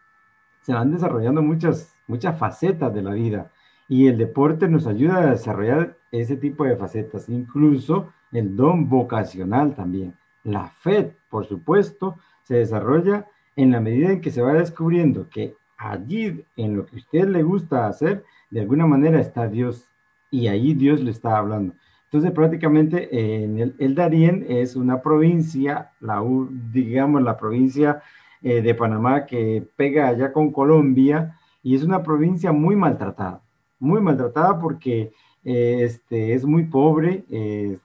se 0.62 0.72
van 0.72 0.92
desarrollando 0.92 1.42
muchas, 1.42 1.94
muchas 2.06 2.38
facetas 2.38 2.92
de 2.94 3.02
la 3.02 3.12
vida 3.12 3.50
y 3.88 4.06
el 4.06 4.16
deporte 4.16 4.68
nos 4.68 4.86
ayuda 4.86 5.18
a 5.18 5.30
desarrollar 5.32 5.96
ese 6.10 6.36
tipo 6.36 6.64
de 6.64 6.76
facetas, 6.76 7.28
incluso 7.28 8.12
el 8.32 8.56
don 8.56 8.88
vocacional 8.88 9.74
también. 9.74 10.14
La 10.44 10.68
fe, 10.68 11.16
por 11.28 11.46
supuesto, 11.46 12.16
se 12.42 12.56
desarrolla 12.56 13.26
en 13.56 13.70
la 13.70 13.80
medida 13.80 14.10
en 14.10 14.20
que 14.20 14.30
se 14.30 14.42
va 14.42 14.54
descubriendo 14.54 15.28
que 15.28 15.56
allí, 15.76 16.44
en 16.56 16.76
lo 16.76 16.86
que 16.86 16.96
a 16.96 16.98
usted 16.98 17.28
le 17.28 17.42
gusta 17.42 17.86
hacer, 17.86 18.24
de 18.50 18.60
alguna 18.60 18.86
manera 18.86 19.20
está 19.20 19.48
Dios 19.48 19.88
y 20.30 20.46
ahí 20.46 20.74
Dios 20.74 21.00
le 21.00 21.10
está 21.10 21.36
hablando. 21.36 21.74
Entonces, 22.12 22.32
prácticamente 22.32 23.42
en 23.42 23.58
el, 23.58 23.74
el 23.78 23.94
Darién 23.94 24.44
es 24.46 24.76
una 24.76 25.00
provincia, 25.00 25.92
la, 25.98 26.22
digamos 26.70 27.22
la 27.22 27.38
provincia 27.38 28.02
eh, 28.42 28.60
de 28.60 28.74
Panamá 28.74 29.24
que 29.24 29.66
pega 29.76 30.08
allá 30.08 30.30
con 30.30 30.52
Colombia 30.52 31.38
y 31.62 31.74
es 31.74 31.82
una 31.82 32.02
provincia 32.02 32.52
muy 32.52 32.76
maltratada, 32.76 33.40
muy 33.78 34.02
maltratada 34.02 34.58
porque 34.58 35.14
eh, 35.42 35.78
este, 35.84 36.34
es 36.34 36.44
muy 36.44 36.64
pobre, 36.64 37.24
es, 37.30 37.80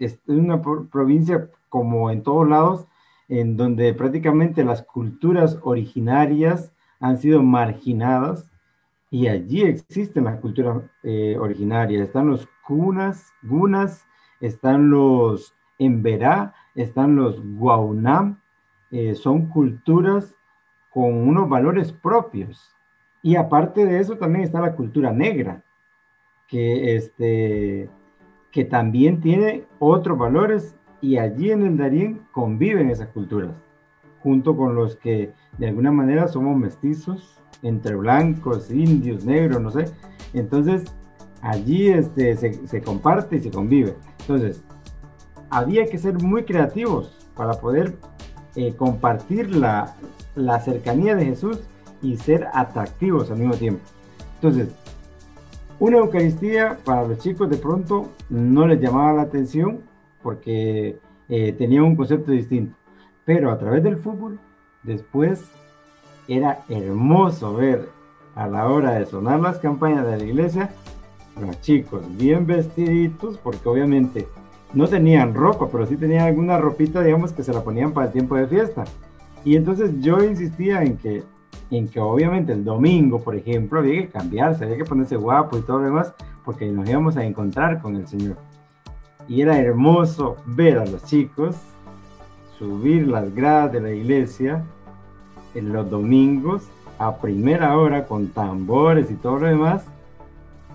es, 0.00 0.18
una 0.26 0.60
provincia 0.90 1.48
como 1.68 2.10
en 2.10 2.24
todos 2.24 2.48
lados, 2.48 2.88
en 3.28 3.56
donde 3.56 3.94
prácticamente 3.94 4.64
las 4.64 4.82
culturas 4.82 5.60
originarias 5.62 6.72
han 6.98 7.16
sido 7.16 7.44
marginadas 7.44 8.50
y 9.12 9.28
allí 9.28 9.62
existen 9.62 10.24
las 10.24 10.40
culturas 10.40 10.82
eh, 11.02 11.36
originarias. 11.38 12.08
Están 12.08 12.28
los 12.28 12.48
cunas, 12.66 13.32
gunas, 13.42 14.06
están 14.40 14.90
los 14.90 15.54
emberá, 15.78 16.54
están 16.74 17.16
los 17.16 17.42
guaunam. 17.56 18.40
Eh, 18.90 19.14
son 19.14 19.46
culturas 19.46 20.36
con 20.90 21.14
unos 21.14 21.48
valores 21.48 21.92
propios. 21.92 22.74
Y 23.22 23.36
aparte 23.36 23.86
de 23.86 24.00
eso 24.00 24.16
también 24.16 24.44
está 24.44 24.60
la 24.60 24.74
cultura 24.74 25.12
negra, 25.12 25.62
que, 26.48 26.96
este, 26.96 27.88
que 28.50 28.64
también 28.64 29.20
tiene 29.20 29.64
otros 29.78 30.18
valores 30.18 30.76
y 31.00 31.18
allí 31.18 31.50
en 31.50 31.62
el 31.62 31.76
Darién 31.76 32.20
conviven 32.32 32.90
esas 32.90 33.08
culturas, 33.08 33.52
junto 34.22 34.56
con 34.56 34.74
los 34.74 34.96
que 34.96 35.32
de 35.58 35.68
alguna 35.68 35.92
manera 35.92 36.28
somos 36.28 36.56
mestizos 36.56 37.40
entre 37.62 37.94
blancos, 37.94 38.70
indios, 38.70 39.24
negros, 39.24 39.60
no 39.60 39.70
sé. 39.70 39.86
Entonces, 40.34 40.84
allí 41.42 41.88
este, 41.88 42.36
se, 42.36 42.82
comparte 42.82 43.36
y 43.36 43.40
se 43.40 43.50
convive. 43.50 43.94
Entonces, 44.20 44.62
había 45.50 45.84
que 45.86 45.98
ser 45.98 46.22
muy 46.22 46.44
creativos 46.44 47.28
para 47.36 47.52
poder 47.54 47.96
eh, 48.56 48.74
compartir 48.74 49.54
la, 49.54 49.94
la 50.34 50.60
cercanía 50.60 51.14
de 51.14 51.26
Jesús 51.26 51.60
y 52.00 52.16
ser 52.16 52.48
atractivos 52.54 53.30
al 53.30 53.38
mismo 53.38 53.54
tiempo. 53.54 53.82
Entonces, 54.36 54.74
una 55.78 55.98
Eucaristía 55.98 56.78
para 56.84 57.06
los 57.06 57.18
chicos 57.18 57.50
de 57.50 57.56
pronto 57.56 58.12
no 58.30 58.66
les 58.66 58.80
llamaba 58.80 59.12
la 59.12 59.22
atención 59.22 59.80
porque 60.22 60.98
eh, 61.28 61.52
tenía 61.52 61.82
un 61.82 61.96
concepto 61.96 62.30
distinto. 62.30 62.76
Pero 63.24 63.50
a 63.50 63.58
través 63.58 63.82
del 63.82 63.96
fútbol, 63.96 64.38
después 64.82 65.44
era 66.28 66.64
hermoso 66.68 67.54
ver 67.54 67.88
a 68.34 68.46
la 68.46 68.68
hora 68.68 68.92
de 68.92 69.06
sonar 69.06 69.40
las 69.40 69.58
campañas 69.58 70.06
de 70.06 70.18
la 70.18 70.24
iglesia, 70.24 70.70
los 71.40 71.60
chicos 71.60 72.02
bien 72.16 72.46
vestiditos, 72.46 73.38
porque 73.38 73.68
obviamente 73.68 74.28
no 74.74 74.86
tenían 74.88 75.34
ropa, 75.34 75.68
pero 75.70 75.86
sí 75.86 75.96
tenían 75.96 76.26
alguna 76.26 76.58
ropita, 76.58 77.02
digamos, 77.02 77.32
que 77.32 77.42
se 77.42 77.52
la 77.52 77.62
ponían 77.62 77.92
para 77.92 78.06
el 78.06 78.12
tiempo 78.12 78.36
de 78.36 78.46
fiesta. 78.46 78.84
Y 79.44 79.56
entonces 79.56 79.90
yo 80.00 80.22
insistía 80.22 80.82
en 80.82 80.96
que, 80.96 81.22
en 81.70 81.88
que 81.88 82.00
obviamente 82.00 82.52
el 82.52 82.64
domingo, 82.64 83.20
por 83.20 83.34
ejemplo, 83.34 83.80
había 83.80 84.02
que 84.02 84.08
cambiarse, 84.08 84.64
había 84.64 84.78
que 84.78 84.84
ponerse 84.84 85.16
guapo 85.16 85.58
y 85.58 85.62
todo 85.62 85.78
lo 85.78 85.84
demás, 85.84 86.14
porque 86.44 86.66
nos 86.70 86.88
íbamos 86.88 87.16
a 87.16 87.24
encontrar 87.24 87.80
con 87.80 87.96
el 87.96 88.06
Señor. 88.06 88.36
Y 89.28 89.42
era 89.42 89.58
hermoso 89.58 90.36
ver 90.46 90.78
a 90.78 90.86
los 90.86 91.04
chicos 91.04 91.56
subir 92.58 93.08
las 93.08 93.34
gradas 93.34 93.72
de 93.72 93.80
la 93.80 93.90
iglesia 93.90 94.64
en 95.54 95.72
los 95.72 95.88
domingos 95.90 96.62
a 96.98 97.16
primera 97.16 97.76
hora 97.76 98.06
con 98.06 98.28
tambores 98.28 99.10
y 99.10 99.14
todo 99.14 99.38
lo 99.38 99.46
demás, 99.48 99.84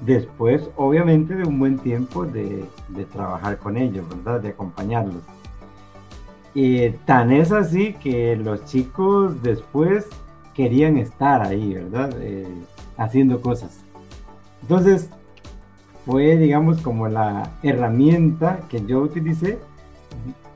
después 0.01 0.69
obviamente 0.75 1.35
de 1.35 1.43
un 1.43 1.59
buen 1.59 1.77
tiempo 1.79 2.25
de, 2.25 2.65
trabajar 3.11 3.57
con 3.57 3.77
ellos, 3.77 4.07
¿verdad? 4.09 4.41
De 4.41 4.49
acompañarlos. 4.49 5.23
Y 6.53 6.89
tan 7.05 7.31
es 7.31 7.51
así 7.51 7.93
que 7.93 8.35
los 8.35 8.65
chicos 8.65 9.41
después 9.43 10.07
querían 10.53 10.97
estar 10.97 11.41
ahí, 11.41 11.73
¿verdad? 11.73 12.09
Eh, 12.19 12.47
haciendo 12.97 13.41
cosas. 13.41 13.83
Entonces, 14.63 15.09
fue, 16.05 16.37
digamos, 16.37 16.81
como 16.81 17.07
la 17.07 17.51
herramienta 17.61 18.61
que 18.69 18.83
yo 18.85 19.01
utilicé 19.01 19.59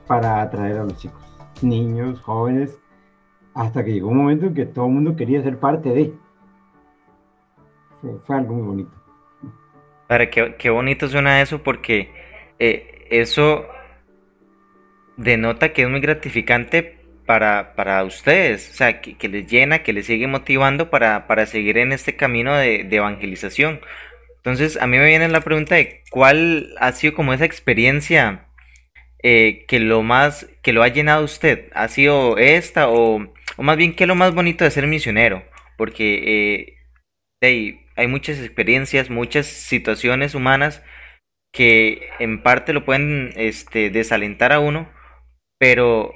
para 0.06 0.42
atraer 0.42 0.78
a 0.78 0.84
los 0.84 0.96
chicos, 0.96 1.22
niños, 1.60 2.20
jóvenes, 2.20 2.78
hasta 3.54 3.84
que 3.84 3.92
llegó 3.92 4.08
un 4.08 4.16
momento 4.16 4.46
en 4.46 4.54
que 4.54 4.66
todo 4.66 4.86
el 4.86 4.92
mundo 4.92 5.14
quería 5.14 5.42
ser 5.42 5.58
parte 5.58 5.90
de. 5.90 6.14
Fue, 8.26 8.36
algo 8.36 8.54
muy 8.54 8.66
bonito. 8.66 9.01
Para 10.12 10.28
qué, 10.28 10.56
qué 10.58 10.68
bonito 10.68 11.08
suena 11.08 11.40
eso 11.40 11.62
porque 11.62 12.10
eh, 12.58 13.06
eso 13.10 13.66
denota 15.16 15.72
que 15.72 15.84
es 15.84 15.88
muy 15.88 16.00
gratificante 16.00 16.98
para, 17.24 17.74
para 17.74 18.04
ustedes, 18.04 18.72
o 18.72 18.74
sea, 18.74 19.00
que, 19.00 19.28
les 19.30 19.46
llena, 19.46 19.82
que 19.82 19.94
les 19.94 20.04
sigue 20.04 20.26
motivando 20.26 20.90
para, 20.90 21.26
para 21.26 21.46
seguir 21.46 21.78
en 21.78 21.92
este 21.92 22.14
camino 22.14 22.54
de, 22.54 22.84
de, 22.84 22.96
evangelización. 22.96 23.80
Entonces, 24.36 24.76
a 24.82 24.86
mí 24.86 24.98
me 24.98 25.06
viene 25.06 25.30
la 25.30 25.40
pregunta 25.40 25.76
de 25.76 26.02
cuál 26.10 26.74
ha 26.78 26.92
sido 26.92 27.14
como 27.14 27.32
esa 27.32 27.46
experiencia 27.46 28.48
eh, 29.22 29.64
que 29.66 29.80
lo 29.80 30.02
más, 30.02 30.46
que 30.60 30.74
lo 30.74 30.82
ha 30.82 30.88
llenado 30.88 31.24
usted. 31.24 31.70
¿Ha 31.72 31.88
sido 31.88 32.36
esta 32.36 32.90
o, 32.90 33.32
o 33.56 33.62
más 33.62 33.78
bien 33.78 33.94
qué 33.94 34.04
es 34.04 34.08
lo 34.08 34.14
más 34.14 34.34
bonito 34.34 34.62
de 34.62 34.72
ser 34.72 34.86
misionero? 34.86 35.42
Porque 35.78 36.20
eh, 36.26 36.76
hay, 37.40 37.81
hay 37.96 38.06
muchas 38.06 38.38
experiencias, 38.38 39.10
muchas 39.10 39.46
situaciones 39.46 40.34
humanas 40.34 40.82
que 41.52 42.08
en 42.18 42.42
parte 42.42 42.72
lo 42.72 42.84
pueden 42.84 43.30
este, 43.36 43.90
desalentar 43.90 44.52
a 44.52 44.60
uno, 44.60 44.88
pero 45.58 46.14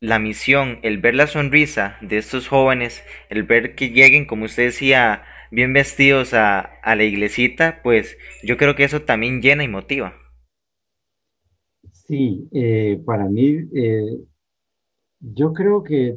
la 0.00 0.18
misión, 0.18 0.78
el 0.82 0.98
ver 0.98 1.14
la 1.14 1.26
sonrisa 1.26 1.96
de 2.00 2.18
estos 2.18 2.48
jóvenes, 2.48 3.02
el 3.30 3.44
ver 3.44 3.74
que 3.74 3.90
lleguen, 3.90 4.26
como 4.26 4.44
usted 4.44 4.64
decía, 4.64 5.24
bien 5.50 5.72
vestidos 5.72 6.34
a, 6.34 6.80
la 6.84 7.04
iglesita, 7.04 7.80
pues 7.82 8.16
yo 8.42 8.56
creo 8.56 8.74
que 8.74 8.84
eso 8.84 9.02
también 9.02 9.40
llena 9.40 9.64
y 9.64 9.68
motiva. 9.68 10.14
Sí, 11.92 12.48
eh, 12.52 13.00
para 13.04 13.24
mí, 13.24 13.58
eh, 13.74 14.18
yo 15.20 15.52
creo 15.52 15.82
que 15.82 16.16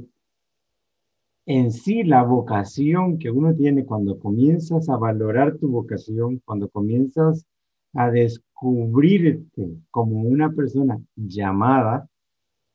en 1.53 1.72
sí 1.74 2.03
la 2.03 2.24
vocación 2.24 3.20
que 3.20 3.29
uno 3.29 3.53
tiene 3.53 3.86
cuando 3.86 4.17
comienzas 4.17 4.88
a 4.88 4.96
valorar 4.96 5.58
tu 5.58 5.67
vocación, 5.67 6.41
cuando 6.46 6.70
comienzas 6.70 7.46
a 7.93 8.10
descubrirte 8.10 9.75
como 9.89 10.22
una 10.22 10.53
persona 10.53 10.98
llamada, 11.15 12.08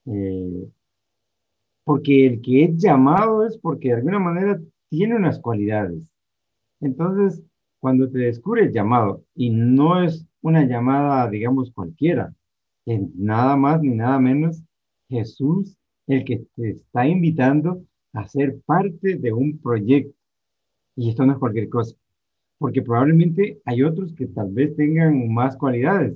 eh, 0.05 0.69
porque 1.85 2.27
el 2.27 2.43
que 2.43 2.65
es 2.65 2.77
llamado 2.77 3.47
es 3.47 3.57
porque 3.57 3.89
de 3.89 3.95
alguna 3.95 4.19
manera 4.19 4.61
tiene 4.91 5.17
unas 5.17 5.41
cualidades. 5.41 6.13
Entonces, 6.81 7.43
cuando 7.81 8.11
te 8.11 8.19
descubres 8.19 8.75
llamado 8.75 9.25
y 9.35 9.49
no 9.49 10.03
es 10.03 10.27
una 10.43 10.67
llamada, 10.67 11.31
digamos, 11.31 11.73
cualquiera, 11.73 12.35
es 12.85 13.01
nada 13.15 13.57
más 13.57 13.81
ni 13.81 13.95
nada 13.95 14.19
menos 14.19 14.63
Jesús 15.09 15.79
el 16.07 16.25
que 16.27 16.45
te 16.57 16.71
está 16.71 17.07
invitando 17.07 17.83
a 18.17 18.27
parte 18.65 19.17
de 19.17 19.33
un 19.33 19.59
proyecto. 19.59 20.17
Y 20.97 21.11
esto 21.11 21.27
no 21.27 21.33
es 21.35 21.39
cualquier 21.39 21.69
cosa, 21.69 21.95
porque 22.59 22.83
probablemente 22.83 23.61
hay 23.65 23.83
otros 23.83 24.15
que 24.15 24.27
tal 24.27 24.51
vez 24.53 24.75
tengan 24.77 25.33
más 25.33 25.57
cualidades. 25.57 26.15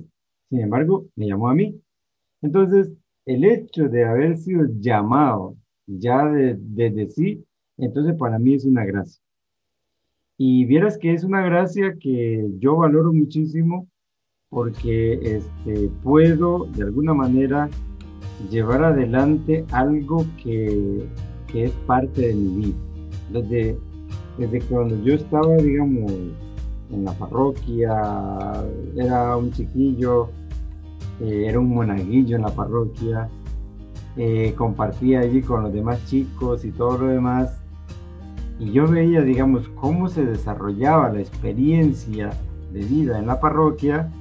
Sin 0.49 0.59
embargo, 0.61 1.05
me 1.15 1.27
llamó 1.27 1.49
a 1.49 1.55
mí. 1.55 1.79
Entonces, 2.41 2.91
el 3.25 3.45
hecho 3.45 3.87
de 3.87 4.03
haber 4.03 4.37
sido 4.37 4.65
llamado 4.79 5.55
ya 5.85 6.25
desde 6.25 7.09
sí, 7.09 7.45
entonces 7.77 8.15
para 8.15 8.39
mí 8.39 8.55
es 8.55 8.65
una 8.65 8.83
gracia. 8.85 9.21
Y 10.37 10.65
vieras 10.65 10.97
que 10.97 11.13
es 11.13 11.23
una 11.23 11.41
gracia 11.41 11.95
que 11.99 12.49
yo 12.57 12.77
valoro 12.77 13.13
muchísimo 13.13 13.87
porque 14.49 15.13
este, 15.21 15.89
puedo 16.03 16.65
de 16.65 16.83
alguna 16.83 17.13
manera 17.13 17.69
llevar 18.49 18.83
adelante 18.83 19.65
algo 19.71 20.25
que, 20.41 21.05
que 21.51 21.65
es 21.65 21.71
parte 21.85 22.27
de 22.27 22.33
mi 22.33 22.65
vida. 22.65 22.77
Desde, 23.31 23.77
desde 24.37 24.61
cuando 24.61 25.01
yo 25.03 25.13
estaba, 25.15 25.55
digamos, 25.57 26.11
en 26.91 27.05
la 27.05 27.13
parroquia, 27.13 28.63
era 28.95 29.37
un 29.37 29.51
chiquillo, 29.51 30.29
eh, 31.21 31.45
era 31.47 31.59
un 31.59 31.69
monaguillo 31.69 32.35
en 32.35 32.41
la 32.41 32.49
parroquia, 32.49 33.29
eh, 34.17 34.53
compartía 34.57 35.21
allí 35.21 35.41
con 35.41 35.63
los 35.63 35.73
demás 35.73 36.05
chicos 36.05 36.65
y 36.65 36.71
todo 36.71 36.97
lo 36.97 37.07
demás. 37.07 37.57
Y 38.59 38.71
yo 38.71 38.87
veía, 38.87 39.21
digamos, 39.21 39.67
cómo 39.69 40.07
se 40.07 40.25
desarrollaba 40.25 41.09
la 41.09 41.21
experiencia 41.21 42.31
de 42.73 42.79
vida 42.81 43.17
en 43.17 43.27
la 43.27 43.39
parroquia. 43.39 44.11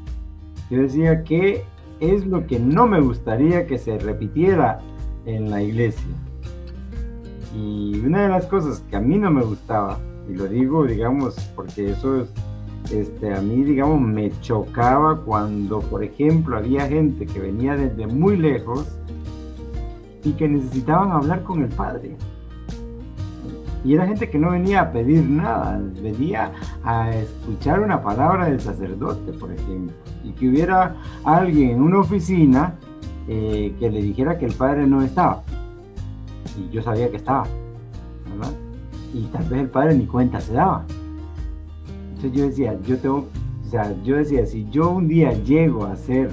Yo 0.71 0.83
decía, 0.83 1.25
¿qué 1.25 1.65
es 1.99 2.27
lo 2.27 2.47
que 2.47 2.59
no 2.59 2.87
me 2.87 3.01
gustaría 3.01 3.67
que 3.67 3.77
se 3.77 3.99
repitiera 3.99 4.81
en 5.27 5.51
la 5.51 5.63
iglesia? 5.63 6.09
Y 7.55 8.01
una 8.05 8.23
de 8.23 8.29
las 8.29 8.47
cosas 8.47 8.83
que 8.91 8.97
a 8.97 9.01
mí 9.01 9.19
no 9.19 9.31
me 9.31 9.43
gustaba, 9.43 9.99
y 10.29 10.35
lo 10.35 10.47
digo, 10.47 10.85
digamos, 10.85 11.35
porque 11.57 11.91
eso 11.91 12.21
es, 12.21 12.29
este, 12.93 13.35
a 13.35 13.41
mí, 13.41 13.63
digamos, 13.65 14.01
me 14.01 14.31
chocaba 14.41 15.21
cuando, 15.21 15.81
por 15.81 16.05
ejemplo, 16.05 16.57
había 16.57 16.87
gente 16.87 17.27
que 17.27 17.41
venía 17.41 17.77
desde 17.77 18.07
muy 18.07 18.37
lejos 18.37 18.87
y 20.25 20.33
que 20.33 20.49
necesitaban 20.49 21.11
hablar 21.11 21.43
con 21.43 21.63
el 21.63 21.69
Padre. 21.71 22.17
Y 23.85 23.95
era 23.95 24.07
gente 24.07 24.29
que 24.29 24.39
no 24.39 24.51
venía 24.51 24.83
a 24.83 24.93
pedir 24.93 25.25
nada, 25.25 25.81
venía 26.03 26.53
a 26.85 27.11
escuchar 27.11 27.81
una 27.81 28.03
palabra 28.03 28.47
del 28.47 28.61
sacerdote, 28.61 29.33
por 29.33 29.51
ejemplo, 29.53 29.95
y 30.23 30.33
que 30.33 30.49
hubiera 30.49 30.97
alguien 31.25 31.71
en 31.71 31.83
una 31.83 32.01
oficina 32.01 32.75
eh, 33.27 33.75
que 33.79 33.91
le 33.91 34.03
dijera 34.03 34.39
que 34.39 34.47
el 34.47 34.55
Padre 34.55 34.87
no 34.87 35.03
estaba. 35.03 35.43
Y 36.59 36.71
yo 36.71 36.83
sabía 36.83 37.11
que 37.11 37.17
estaba, 37.17 37.47
¿verdad? 38.31 38.53
Y 39.15 39.25
tal 39.27 39.45
vez 39.49 39.61
el 39.61 39.71
Padre 39.71 39.95
ni 39.97 40.07
cuenta 40.07 40.41
se 40.41 40.53
daba. 40.53 40.85
Entonces 42.09 42.33
yo 42.33 42.47
decía, 42.47 42.79
yo 42.83 42.99
tengo, 42.99 43.29
o 43.67 43.71
sea, 43.71 43.95
yo 44.03 44.17
decía, 44.17 44.45
si 44.47 44.69
yo 44.71 44.91
un 44.91 45.09
día 45.09 45.33
llego 45.33 45.87
a 45.87 45.97
ser 45.97 46.31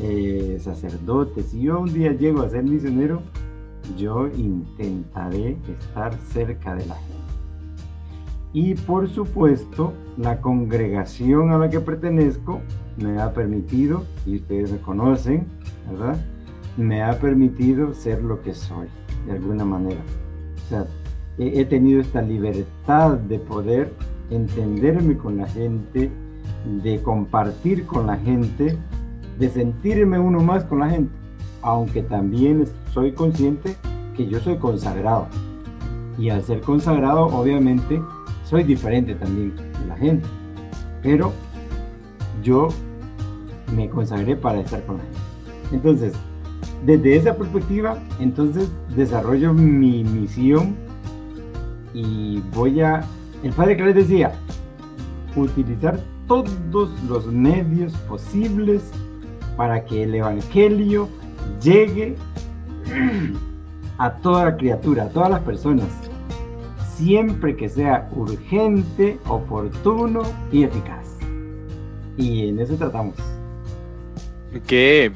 eh, 0.00 0.58
sacerdote, 0.60 1.42
si 1.42 1.62
yo 1.62 1.80
un 1.80 1.92
día 1.92 2.12
llego 2.12 2.42
a 2.42 2.48
ser 2.48 2.64
misionero, 2.64 3.22
yo 3.96 4.28
intentaré 4.28 5.56
estar 5.66 6.14
cerca 6.32 6.74
de 6.74 6.86
la 6.86 6.94
gente. 6.94 7.22
Y 8.52 8.74
por 8.74 9.08
supuesto, 9.08 9.94
la 10.18 10.40
congregación 10.40 11.50
a 11.50 11.58
la 11.58 11.70
que 11.70 11.80
pertenezco 11.80 12.60
me 12.98 13.20
ha 13.20 13.32
permitido, 13.32 14.04
y 14.26 14.36
ustedes 14.36 14.72
me 14.72 14.78
conocen, 14.78 15.46
¿verdad? 15.90 16.22
Me 16.76 17.02
ha 17.02 17.18
permitido 17.18 17.94
ser 17.94 18.22
lo 18.22 18.42
que 18.42 18.54
soy, 18.54 18.88
de 19.26 19.32
alguna 19.32 19.64
manera. 19.64 20.00
O 20.66 20.68
sea, 20.68 20.86
he, 21.38 21.64
tenido 21.64 22.00
esta 22.00 22.22
libertad 22.22 23.12
de 23.18 23.38
poder 23.38 23.92
entenderme 24.30 25.16
con 25.16 25.38
la 25.38 25.46
gente, 25.46 26.10
de 26.82 27.02
compartir 27.02 27.86
con 27.86 28.06
la 28.06 28.16
gente 28.18 28.76
de 29.38 29.50
sentirme 29.50 30.18
uno 30.18 30.40
más 30.40 30.64
con 30.64 30.80
la 30.80 30.90
gente, 30.90 31.12
aunque 31.62 32.02
también 32.02 32.64
soy 32.92 33.12
consciente 33.12 33.76
que 34.16 34.26
yo 34.26 34.40
soy 34.40 34.56
consagrado. 34.56 35.26
Y 36.18 36.28
al 36.28 36.42
ser 36.42 36.60
consagrado, 36.60 37.26
obviamente, 37.26 38.00
soy 38.44 38.64
diferente 38.64 39.14
también 39.14 39.56
de 39.56 39.86
la 39.88 39.96
gente. 39.96 40.26
Pero 41.02 41.32
yo 42.42 42.68
me 43.74 43.88
consagré 43.88 44.36
para 44.36 44.60
estar 44.60 44.84
con 44.84 44.98
la 44.98 45.04
gente. 45.04 45.18
Entonces, 45.72 46.12
desde 46.84 47.16
esa 47.16 47.36
perspectiva, 47.36 47.98
entonces 48.18 48.70
desarrollo 48.96 49.52
mi 49.52 50.04
misión 50.04 50.76
y 51.94 52.40
voy 52.54 52.80
a... 52.80 53.04
El 53.42 53.52
padre 53.52 53.76
que 53.76 53.84
les 53.84 53.94
decía, 53.94 54.32
utilizar 55.34 56.00
todos 56.28 56.90
los 57.08 57.26
medios 57.26 57.92
posibles 58.08 58.90
para 59.56 59.84
que 59.84 60.04
el 60.04 60.14
Evangelio 60.14 61.08
llegue 61.60 62.16
a 63.98 64.12
toda 64.18 64.44
la 64.44 64.56
criatura, 64.56 65.04
a 65.04 65.08
todas 65.08 65.30
las 65.30 65.40
personas, 65.40 65.88
siempre 66.94 67.56
que 67.56 67.68
sea 67.68 68.08
urgente, 68.14 69.18
oportuno 69.26 70.22
y 70.50 70.64
eficaz. 70.64 71.16
Y 72.16 72.48
en 72.48 72.60
eso 72.60 72.76
tratamos. 72.76 73.16
Qué, 74.66 75.10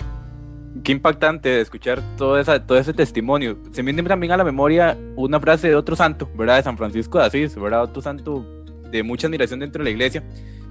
qué 0.87 0.93
impactante 0.93 1.61
escuchar 1.61 2.01
todo, 2.17 2.39
esa, 2.39 2.65
todo 2.65 2.79
ese 2.79 2.95
testimonio. 2.95 3.59
Se 3.73 3.83
me 3.83 3.91
viene 3.91 4.09
también 4.09 4.33
a 4.33 4.37
la 4.37 4.45
memoria 4.45 4.97
una 5.17 5.41
frase 5.41 5.67
de 5.67 5.75
otro 5.75 5.97
santo, 5.97 6.31
¿verdad? 6.37 6.59
De 6.59 6.63
San 6.63 6.79
Francisco 6.79 7.19
de 7.19 7.25
Asís, 7.25 7.57
¿verdad? 7.57 7.83
Otro 7.83 8.01
santo 8.01 8.47
de 8.93 9.03
mucha 9.03 9.27
admiración 9.27 9.59
dentro 9.59 9.81
de 9.81 9.85
la 9.87 9.91
iglesia, 9.91 10.23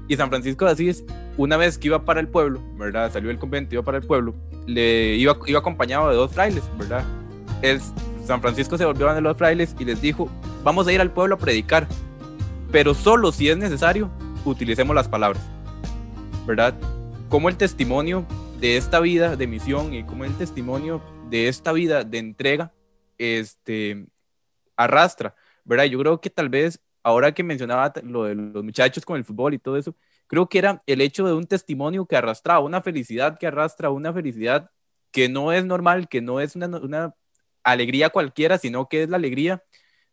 y 0.08 0.16
San 0.16 0.30
Francisco 0.30 0.64
de 0.64 0.72
Asís, 0.72 1.04
una 1.36 1.58
vez 1.58 1.78
que 1.78 1.90
iba 1.90 2.06
para 2.06 2.22
el 2.22 2.30
pueblo, 2.30 2.62
¿verdad? 2.78 3.12
Salió 3.12 3.28
del 3.28 3.40
convento, 3.40 3.76
iba 3.76 3.84
para 3.84 3.98
el 3.98 4.06
pueblo, 4.08 4.34
le 4.66 5.16
iba, 5.16 5.38
iba 5.48 5.60
acompañado 5.60 6.10
de 6.10 6.16
dos 6.16 6.32
frailes, 6.32 6.64
¿verdad? 6.78 7.04
Es, 7.62 7.92
San 8.24 8.40
Francisco 8.40 8.78
se 8.78 8.86
volvió 8.86 9.10
a 9.10 9.20
los 9.20 9.36
frailes 9.36 9.76
y 9.80 9.84
les 9.84 10.00
dijo, 10.00 10.30
vamos 10.64 10.88
a 10.88 10.94
ir 10.94 11.02
al 11.02 11.12
pueblo 11.12 11.36
a 11.36 11.40
predicar, 11.40 11.90
pero 12.72 12.94
solo 12.94 13.34
si 13.34 13.50
es 13.50 13.58
necesario, 13.58 14.10
utilicemos 14.46 14.96
las 14.96 15.10
palabras, 15.10 15.44
¿verdad? 16.48 16.74
Como 17.28 17.50
el 17.50 17.58
testimonio 17.58 18.26
de 18.60 18.78
esta 18.78 19.00
vida 19.00 19.36
de 19.36 19.48
misión 19.48 19.94
y 19.94 20.04
como 20.04 20.26
el 20.26 20.36
testimonio 20.38 21.02
de 21.30 21.48
esta 21.48 21.72
vida 21.72 22.04
de 22.04 22.18
entrega, 22.18 22.74
este, 23.18 24.08
arrastra, 24.76 25.36
¿verdad? 25.64 25.86
Yo 25.86 26.00
creo 26.00 26.22
que 26.22 26.30
tal 26.30 26.50
vez 26.50 26.80
ahora 27.04 27.34
que 27.34 27.44
mencionaba 27.44 27.94
lo 28.04 28.24
de 28.24 28.36
los 28.36 28.64
muchachos 28.64 29.06
con 29.06 29.18
el 29.18 29.26
fútbol 29.26 29.54
y 29.54 29.60
todo 29.60 29.78
eso, 29.78 29.96
creo 30.28 30.48
que 30.48 30.58
era 30.58 30.82
el 30.88 31.02
hecho 31.02 31.26
de 31.26 31.34
un 31.34 31.46
testimonio 31.46 32.06
que 32.06 32.16
arrastraba, 32.16 32.62
una 32.62 32.82
felicidad 32.82 33.38
que 33.38 33.48
arrastra, 33.48 33.90
una 33.92 34.14
felicidad 34.14 34.72
que 35.12 35.30
no 35.30 35.52
es 35.52 35.66
normal, 35.66 36.08
que 36.08 36.22
no 36.22 36.40
es 36.40 36.56
una, 36.56 37.16
alegría 37.64 38.10
cualquiera, 38.10 38.58
sino 38.58 38.88
que 38.90 39.04
es 39.04 39.10
la 39.10 39.18
alegría 39.18 39.64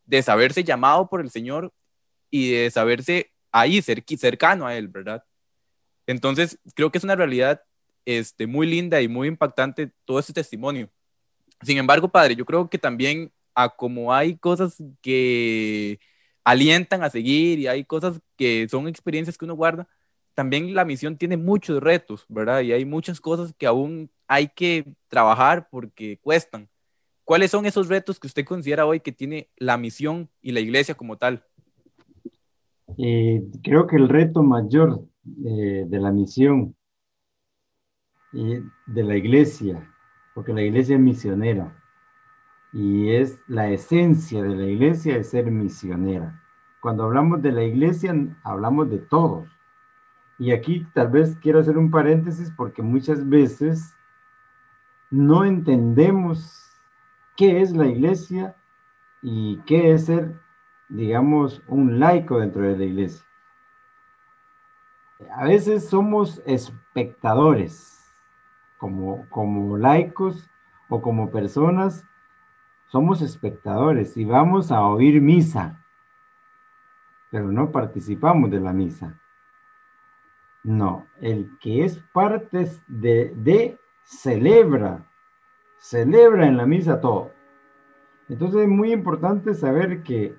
de 0.05 0.23
saberse 0.23 0.65
llamado 0.65 1.09
por 1.09 1.21
el 1.21 1.31
Señor 1.31 1.73
y 2.31 2.53
de 2.53 2.71
saberse 2.71 3.31
ahí, 3.51 3.83
cercano 3.83 4.67
a 4.67 4.77
Él, 4.77 4.89
¿verdad? 4.89 5.25
Entonces, 6.07 6.59
creo 6.75 6.91
que 6.91 6.99
es 6.99 7.05
una 7.05 7.17
realidad 7.17 7.63
este, 8.05 8.47
muy 8.47 8.67
linda 8.67 9.01
y 9.01 9.09
muy 9.09 9.29
impactante 9.29 9.93
todo 10.05 10.19
este 10.19 10.33
testimonio. 10.33 10.89
Sin 11.63 11.79
embargo, 11.79 12.09
Padre, 12.09 12.35
yo 12.37 12.45
creo 12.45 12.69
que 12.69 12.79
también 12.79 13.33
a 13.55 13.69
como 13.69 14.13
hay 14.13 14.37
cosas 14.37 14.83
que 15.01 16.01
alientan 16.45 17.03
a 17.03 17.11
seguir 17.11 17.59
y 17.59 17.67
hay 17.69 17.85
cosas 17.85 18.21
que 18.37 18.67
son 18.69 18.89
experiencias 18.89 19.39
que 19.39 19.45
uno 19.45 19.55
guarda, 19.55 19.89
también 20.35 20.75
la 20.75 20.85
misión 20.85 21.17
tiene 21.17 21.37
muchos 21.37 21.83
retos, 21.83 22.25
¿verdad? 22.29 22.63
Y 22.63 22.73
hay 22.73 22.85
muchas 22.85 23.21
cosas 23.21 23.53
que 23.57 23.67
aún 23.67 24.11
hay 24.27 24.49
que 24.49 24.95
trabajar 25.09 25.69
porque 25.71 26.19
cuestan. 26.23 26.69
¿Cuáles 27.25 27.51
son 27.51 27.67
esos 27.67 27.89
retos 27.89 28.19
que 28.19 28.27
usted 28.27 28.45
considera 28.45 28.87
hoy 28.87 29.01
que 29.01 29.13
tiene 29.13 29.49
la 29.57 29.77
misión 29.77 30.29
y 30.41 30.53
la 30.53 30.61
iglesia 30.61 30.95
como 30.95 31.17
tal? 31.17 31.45
Eh, 32.99 33.43
creo 33.63 33.87
que 33.87 33.97
el 33.97 34.09
reto 34.09 34.43
mayor 34.43 35.07
eh, 35.47 35.85
de 35.87 35.99
la 35.99 36.11
misión 36.11 36.75
y 38.33 38.65
de 38.87 39.03
la 39.03 39.17
iglesia, 39.17 39.89
porque 40.35 40.53
la 40.53 40.63
iglesia 40.63 40.97
es 40.97 41.03
misionera 41.03 41.73
y 42.73 43.11
es 43.11 43.39
la 43.47 43.69
esencia 43.69 44.43
de 44.43 44.57
la 44.57 44.67
iglesia 44.67 45.17
es 45.17 45.31
ser 45.31 45.51
misionera. 45.51 46.43
Cuando 46.81 47.05
hablamos 47.05 47.43
de 47.43 47.53
la 47.53 47.63
iglesia, 47.63 48.15
hablamos 48.43 48.91
de 48.91 48.99
todos. 48.99 49.49
Y 50.39 50.53
aquí 50.53 50.87
tal 50.95 51.09
vez 51.11 51.37
quiero 51.41 51.61
hacer 51.61 51.77
un 51.77 51.91
paréntesis 51.91 52.51
porque 52.51 52.83
muchas 52.83 53.29
veces 53.29 53.95
no 55.11 55.45
entendemos 55.45 56.73
qué 57.37 57.61
es 57.61 57.73
la 57.73 57.87
iglesia 57.87 58.57
y 59.21 59.59
qué 59.67 59.93
es 59.93 60.07
ser, 60.07 60.41
digamos, 60.89 61.63
un 61.69 62.01
laico 62.01 62.41
dentro 62.41 62.63
de 62.63 62.77
la 62.77 62.85
iglesia. 62.85 63.25
A 65.37 65.45
veces 65.45 65.89
somos 65.89 66.43
espectadores, 66.47 68.02
como, 68.83 69.29
como 69.29 69.79
laicos 69.79 70.51
o 70.89 71.01
como 71.01 71.31
personas, 71.31 72.05
somos 72.89 73.23
espectadores 73.23 74.17
y 74.17 74.25
vamos 74.25 74.73
a 74.73 74.85
oír 74.85 75.21
misa, 75.21 75.85
pero 77.31 77.53
no 77.53 77.71
participamos 77.71 78.51
de 78.51 78.59
la 78.59 78.73
misa. 78.73 79.21
No, 80.65 81.07
el 81.21 81.57
que 81.61 81.85
es 81.85 82.01
parte 82.13 82.69
de, 82.89 83.33
de 83.37 83.79
celebra, 84.03 85.07
celebra 85.79 86.49
en 86.49 86.57
la 86.57 86.67
misa 86.67 87.01
todo. 87.01 87.31
Entonces 88.29 88.63
es 88.63 88.69
muy 88.69 88.93
importante 88.93 89.55
saber 89.55 90.03
que 90.03 90.37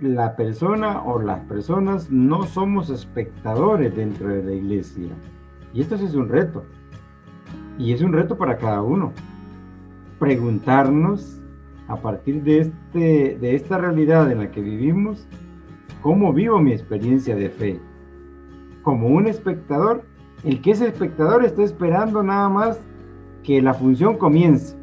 la 0.00 0.36
persona 0.36 1.02
o 1.02 1.20
las 1.20 1.40
personas 1.40 2.10
no 2.10 2.46
somos 2.46 2.88
espectadores 2.88 3.94
dentro 3.94 4.28
de 4.28 4.42
la 4.42 4.52
iglesia. 4.52 5.12
Y 5.74 5.82
esto 5.82 5.96
es 5.96 6.14
un 6.14 6.30
reto. 6.30 6.64
Y 7.78 7.92
es 7.92 8.02
un 8.02 8.12
reto 8.12 8.36
para 8.36 8.56
cada 8.56 8.82
uno. 8.82 9.12
Preguntarnos 10.18 11.40
a 11.88 11.96
partir 11.96 12.42
de, 12.42 12.60
este, 12.60 13.38
de 13.40 13.54
esta 13.54 13.78
realidad 13.78 14.30
en 14.30 14.38
la 14.38 14.50
que 14.50 14.60
vivimos, 14.60 15.26
¿cómo 16.02 16.32
vivo 16.32 16.60
mi 16.60 16.72
experiencia 16.72 17.36
de 17.36 17.50
fe? 17.50 17.80
como 18.86 19.08
un 19.08 19.26
espectador, 19.26 20.04
el 20.44 20.62
que 20.62 20.70
es 20.70 20.80
espectador 20.80 21.44
está 21.44 21.64
esperando 21.64 22.22
nada 22.22 22.48
más 22.48 22.78
que 23.42 23.60
la 23.60 23.74
función 23.74 24.16
comience. 24.16 24.76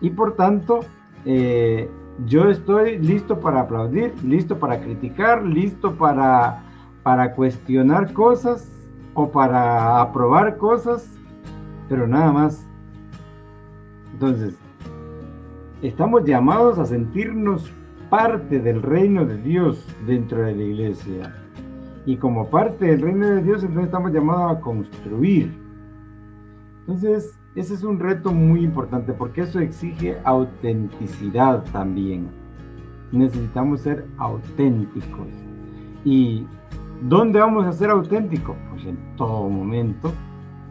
Y 0.00 0.08
por 0.08 0.36
tanto, 0.36 0.80
eh, 1.26 1.90
yo 2.24 2.48
estoy 2.48 2.96
listo 2.96 3.40
para 3.40 3.60
aplaudir, 3.60 4.14
listo 4.24 4.58
para 4.58 4.80
criticar, 4.80 5.44
listo 5.44 5.96
para, 5.96 6.62
para 7.02 7.34
cuestionar 7.34 8.14
cosas 8.14 8.72
o 9.12 9.30
para 9.30 10.00
aprobar 10.00 10.56
cosas, 10.56 11.15
pero 11.88 12.06
nada 12.06 12.32
más. 12.32 12.66
Entonces, 14.12 14.54
estamos 15.82 16.24
llamados 16.24 16.78
a 16.78 16.86
sentirnos 16.86 17.70
parte 18.10 18.60
del 18.60 18.82
reino 18.82 19.24
de 19.24 19.36
Dios 19.38 19.86
dentro 20.06 20.42
de 20.42 20.54
la 20.54 20.62
iglesia 20.62 21.34
y 22.06 22.16
como 22.16 22.48
parte 22.48 22.86
del 22.86 23.02
reino 23.02 23.26
de 23.26 23.42
Dios, 23.42 23.62
entonces 23.62 23.86
estamos 23.86 24.12
llamados 24.12 24.56
a 24.56 24.60
construir. 24.60 25.52
Entonces, 26.80 27.36
ese 27.56 27.74
es 27.74 27.82
un 27.82 27.98
reto 27.98 28.32
muy 28.32 28.62
importante 28.62 29.12
porque 29.12 29.40
eso 29.40 29.58
exige 29.58 30.16
autenticidad 30.24 31.64
también. 31.72 32.28
Necesitamos 33.10 33.80
ser 33.80 34.06
auténticos. 34.18 35.26
¿Y 36.04 36.46
dónde 37.02 37.40
vamos 37.40 37.66
a 37.66 37.72
ser 37.72 37.90
auténticos? 37.90 38.56
Pues 38.70 38.86
en 38.86 38.96
todo 39.16 39.48
momento. 39.48 40.12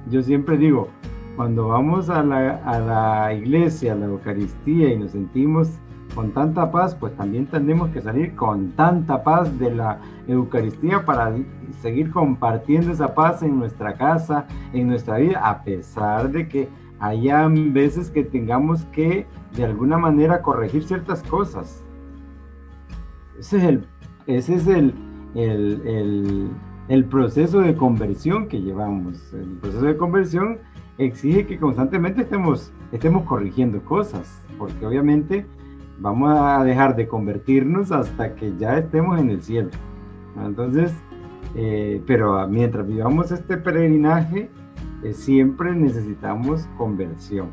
Yo 0.10 0.22
siempre 0.22 0.58
digo, 0.58 0.90
cuando 1.36 1.70
vamos 1.70 2.10
a 2.10 2.24
la, 2.24 2.58
a 2.66 2.80
la 2.80 3.34
iglesia, 3.34 3.94
a 3.94 3.96
la 3.96 4.06
Eucaristía 4.06 4.94
y 4.94 4.98
nos 4.98 5.12
sentimos 5.12 5.70
con 6.14 6.32
tanta 6.32 6.72
paz, 6.72 6.96
pues 6.96 7.16
también 7.16 7.46
tenemos 7.48 7.90
que 7.90 8.02
salir 8.02 8.36
con 8.36 8.72
tanta 8.72 9.24
paz 9.24 9.58
de 9.60 9.76
la 9.76 10.00
Eucaristía 10.28 11.04
para 11.04 11.34
seguir 11.82 12.12
compartiendo 12.12 12.92
esa 12.92 13.14
paz 13.14 13.44
en 13.44 13.60
nuestra 13.60 13.96
casa, 13.96 14.48
en 14.74 14.88
nuestra 14.88 15.18
vida, 15.18 15.40
a 15.44 15.64
pesar 15.64 16.32
de 16.32 16.48
que 16.48 16.70
haya 17.00 17.48
veces 17.50 18.10
que 18.10 18.24
tengamos 18.24 18.86
que 18.86 19.28
de 19.56 19.66
alguna 19.66 19.98
manera 19.98 20.42
corregir 20.42 20.84
ciertas 20.84 21.22
cosas. 21.24 21.84
Ese 23.38 23.58
es 23.58 23.64
el, 23.64 23.88
ese 24.28 24.56
es 24.56 24.68
el, 24.68 24.94
el, 25.36 25.82
el 25.86 26.50
proceso 27.06 27.62
de 27.62 27.76
conversión 27.76 28.48
que 28.48 28.62
llevamos. 28.62 29.34
El 29.34 29.58
proceso 29.58 29.86
de 29.86 29.98
conversión 29.98 30.60
exige 30.98 31.46
que 31.46 31.58
constantemente 31.58 32.22
estemos, 32.22 32.72
estemos 32.92 33.24
corrigiendo 33.24 33.82
cosas, 33.82 34.42
porque 34.58 34.86
obviamente 34.86 35.46
vamos 36.00 36.38
a 36.38 36.64
dejar 36.64 36.96
de 36.96 37.08
convertirnos 37.08 37.92
hasta 37.92 38.36
que 38.36 38.56
ya 38.58 38.78
estemos 38.78 39.20
en 39.20 39.30
el 39.30 39.42
cielo. 39.42 39.70
Entonces, 40.44 40.94
eh, 41.56 42.02
pero 42.06 42.48
mientras 42.48 42.88
vivamos 42.88 43.32
este 43.32 43.58
peregrinaje, 43.58 44.50
eh, 45.04 45.14
siempre 45.14 45.74
necesitamos 45.74 46.68
conversión. 46.78 47.48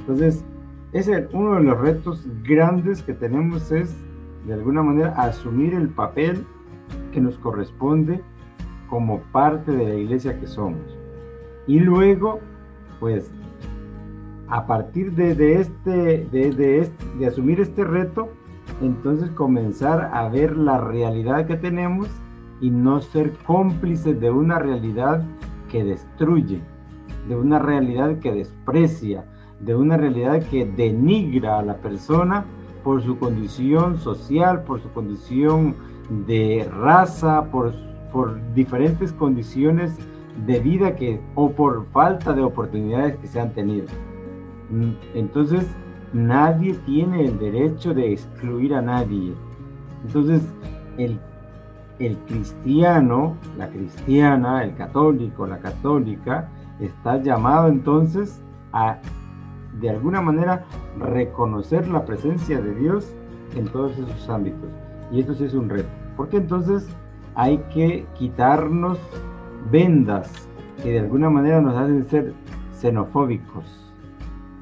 Entonces, 0.00 0.44
ese 0.92 1.28
uno 1.32 1.56
de 1.56 1.62
los 1.62 1.78
retos 1.78 2.26
grandes 2.42 3.02
que 3.02 3.12
tenemos 3.12 3.70
es, 3.72 3.94
de 4.46 4.54
alguna 4.54 4.82
manera, 4.82 5.10
asumir 5.16 5.74
el 5.74 5.88
papel 5.88 6.44
que 7.12 7.20
nos 7.20 7.36
corresponde 7.38 8.22
como 8.88 9.20
parte 9.32 9.72
de 9.72 9.88
la 9.88 9.94
iglesia 9.94 10.38
que 10.38 10.46
somos. 10.46 10.96
Y 11.66 11.80
luego, 11.80 12.40
pues, 13.00 13.30
a 14.48 14.66
partir 14.66 15.12
de, 15.12 15.60
este, 15.60 16.26
de, 16.30 16.90
de, 17.18 17.26
asumir 17.26 17.60
este 17.60 17.84
reto, 17.84 18.30
entonces 18.80 19.30
comenzar 19.30 20.10
a 20.12 20.28
ver 20.28 20.56
la 20.56 20.78
realidad 20.78 21.46
que 21.46 21.56
tenemos 21.56 22.08
y 22.60 22.70
no 22.70 23.00
ser 23.00 23.32
cómplices 23.46 24.18
de 24.18 24.30
una 24.30 24.58
realidad 24.58 25.22
que 25.70 25.84
destruye, 25.84 26.60
de 27.28 27.36
una 27.36 27.58
realidad 27.58 28.18
que 28.20 28.32
desprecia, 28.32 29.26
de 29.60 29.74
una 29.74 29.96
realidad 29.96 30.42
que 30.50 30.64
denigra 30.64 31.58
a 31.58 31.62
la 31.62 31.76
persona 31.76 32.44
por 32.82 33.02
su 33.02 33.18
condición 33.18 33.98
social, 33.98 34.62
por 34.62 34.80
su 34.80 34.90
condición 34.92 35.74
de 36.26 36.66
raza, 36.72 37.50
por, 37.50 37.74
por 38.12 38.38
diferentes 38.54 39.12
condiciones 39.12 39.96
de 40.46 40.60
vida 40.60 40.94
que 40.94 41.20
o 41.34 41.50
por 41.50 41.86
falta 41.86 42.32
de 42.32 42.42
oportunidades 42.42 43.16
que 43.16 43.26
se 43.26 43.40
han 43.40 43.52
tenido. 43.52 43.86
Mm, 44.70 44.92
entonces, 45.14 45.66
nadie 46.12 46.74
tiene 46.86 47.24
el 47.24 47.38
derecho 47.38 47.94
de 47.94 48.12
excluir 48.12 48.74
a 48.74 48.82
nadie. 48.82 49.34
Entonces, 50.06 50.42
el, 50.96 51.18
el 51.98 52.16
cristiano, 52.18 53.36
la 53.56 53.68
cristiana, 53.68 54.62
el 54.64 54.74
católico, 54.74 55.46
la 55.46 55.58
católica, 55.58 56.48
está 56.80 57.20
llamado 57.20 57.68
entonces 57.68 58.40
a, 58.72 58.98
de 59.80 59.90
alguna 59.90 60.20
manera, 60.20 60.64
reconocer 60.98 61.88
la 61.88 62.04
presencia 62.04 62.60
de 62.60 62.74
Dios 62.74 63.12
en 63.56 63.66
todos 63.68 63.92
esos 63.98 64.28
ámbitos. 64.28 64.70
Y 65.10 65.20
esto 65.20 65.34
sí 65.34 65.44
es 65.44 65.54
un 65.54 65.68
reto. 65.68 65.88
Porque 66.16 66.36
entonces 66.36 66.88
hay 67.38 67.58
que 67.72 68.04
quitarnos 68.18 68.98
vendas 69.70 70.28
que 70.82 70.90
de 70.90 70.98
alguna 70.98 71.30
manera 71.30 71.60
nos 71.60 71.76
hacen 71.76 72.04
ser 72.06 72.34
xenofóbicos 72.72 73.92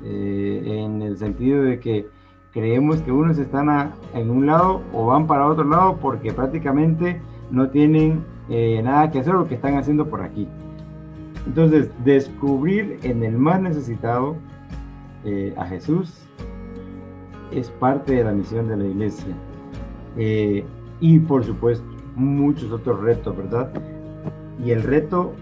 eh, 0.05 0.63
en 0.85 1.01
el 1.01 1.17
sentido 1.17 1.63
de 1.63 1.81
que 1.81 2.07
creemos 2.53 3.01
que 3.01 3.11
unos 3.11 3.39
están 3.39 3.93
en 4.13 4.31
un 4.31 4.45
lado 4.45 4.83
o 4.93 5.07
van 5.07 5.27
para 5.27 5.47
otro 5.47 5.65
lado 5.65 5.97
porque 6.03 6.33
prácticamente 6.33 7.19
no 7.51 7.71
tienen 7.71 8.23
eh, 8.51 8.83
nada 8.85 9.11
que 9.11 9.21
hacer 9.21 9.33
lo 9.33 9.49
que 9.49 9.55
están 9.55 9.79
haciendo 9.79 10.07
por 10.09 10.21
aquí. 10.21 10.47
Entonces, 11.47 11.91
descubrir 12.05 12.99
en 13.03 13.25
el 13.25 13.39
más 13.39 13.59
necesitado 13.59 14.37
eh, 15.25 15.55
a 15.57 15.65
Jesús 15.65 16.27
es 17.53 17.71
parte 17.71 18.17
de 18.17 18.25
la 18.25 18.33
misión 18.33 18.69
de 18.69 18.77
la 18.77 18.85
iglesia. 18.85 19.35
Y 20.99 21.19
por 21.21 21.45
supuesto, 21.45 21.96
muchos 22.17 22.73
otros 22.73 23.01
retos, 23.01 23.37
¿verdad? 23.37 23.71
Y 24.65 24.71
el 24.71 24.83
reto, 24.83 25.35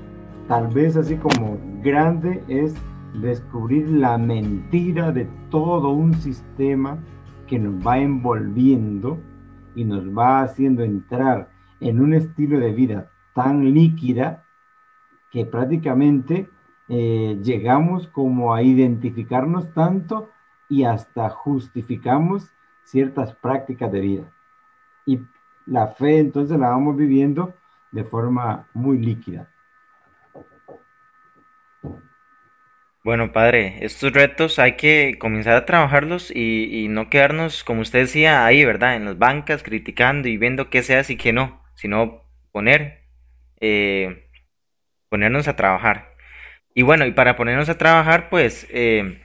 tal 0.49 0.69
vez 0.69 0.97
así 0.97 1.17
como 1.17 1.59
grande, 1.83 2.43
es 2.49 2.75
descubrir 3.15 3.89
la 3.89 4.19
mentira 4.19 5.13
de 5.13 5.29
todo 5.51 5.91
un 5.91 6.15
sistema 6.15 6.99
que 7.47 7.59
nos 7.59 7.87
va 7.87 7.99
envolviendo 7.99 9.19
y 9.75 9.85
nos 9.85 10.07
va 10.07 10.43
haciendo 10.43 10.83
entrar 10.83 11.49
en 11.81 12.01
un 12.01 12.15
estilo 12.15 12.59
de 12.59 12.73
vida 12.73 13.11
tan 13.35 13.73
líquida 13.73 14.45
que 15.31 15.45
prácticamente 15.45 16.49
eh, 16.89 17.39
llegamos 17.43 18.09
como 18.09 18.55
a 18.55 18.63
identificarnos 18.63 19.73
tanto 19.73 20.31
y 20.69 20.85
hasta 20.85 21.29
justificamos 21.31 22.53
ciertas 22.85 23.35
prácticas 23.35 23.91
de 23.93 24.01
vida. 24.01 24.33
Y 25.07 25.21
la 25.67 25.89
fe 25.89 26.19
entonces 26.19 26.59
la 26.59 26.71
vamos 26.71 26.97
viviendo 26.97 27.55
de 27.93 28.05
forma 28.05 28.69
muy 28.75 28.99
líquida. 28.99 29.49
Bueno, 33.05 33.33
padre, 33.33 33.85
estos 33.85 34.13
retos 34.15 34.59
hay 34.59 34.77
que 34.77 35.19
comenzar 35.19 35.57
a 35.57 35.67
trabajarlos 35.67 36.33
y, 36.35 36.87
no 36.89 37.11
quedarnos, 37.11 37.63
como 37.63 37.83
usted 37.83 38.01
decía, 38.01 38.47
ahí, 38.47 38.65
¿verdad? 38.65 38.97
En 38.97 39.05
las 39.05 39.19
bancas, 39.19 39.63
criticando 39.63 40.27
y 40.27 40.39
viendo 40.39 40.71
qué 40.71 40.83
se 40.83 40.97
hace 40.97 41.13
y 41.13 41.17
qué 41.17 41.35
no, 41.35 41.63
sino 41.75 42.23
poner, 42.51 43.03
eh, 43.61 44.31
ponernos 45.11 45.49
a 45.49 45.57
trabajar. 45.57 46.15
Y 46.75 46.81
bueno, 46.81 47.05
y 47.05 47.13
para 47.13 47.37
ponernos 47.37 47.69
a 47.69 47.77
trabajar, 47.77 48.31
pues 48.31 48.67
eh, 48.71 49.24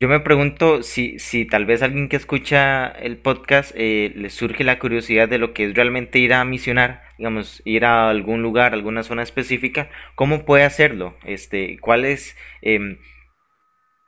yo 0.00 0.08
me 0.08 0.20
pregunto 0.20 0.82
si, 0.82 1.18
si 1.18 1.44
tal 1.44 1.66
vez 1.66 1.82
alguien 1.82 2.08
que 2.08 2.16
escucha 2.16 2.86
el 2.86 3.18
podcast 3.18 3.72
eh, 3.74 4.12
le 4.14 4.30
surge 4.30 4.62
la 4.62 4.78
curiosidad 4.78 5.28
de 5.28 5.38
lo 5.38 5.52
que 5.52 5.64
es 5.64 5.74
realmente 5.74 6.20
ir 6.20 6.34
a 6.34 6.44
misionar, 6.44 7.02
digamos, 7.18 7.60
ir 7.64 7.84
a 7.84 8.08
algún 8.08 8.42
lugar, 8.42 8.74
alguna 8.74 9.02
zona 9.02 9.22
específica, 9.22 9.90
¿cómo 10.14 10.44
puede 10.44 10.62
hacerlo? 10.62 11.14
Este, 11.24 11.78
¿cuáles, 11.80 12.36
em, 12.62 12.98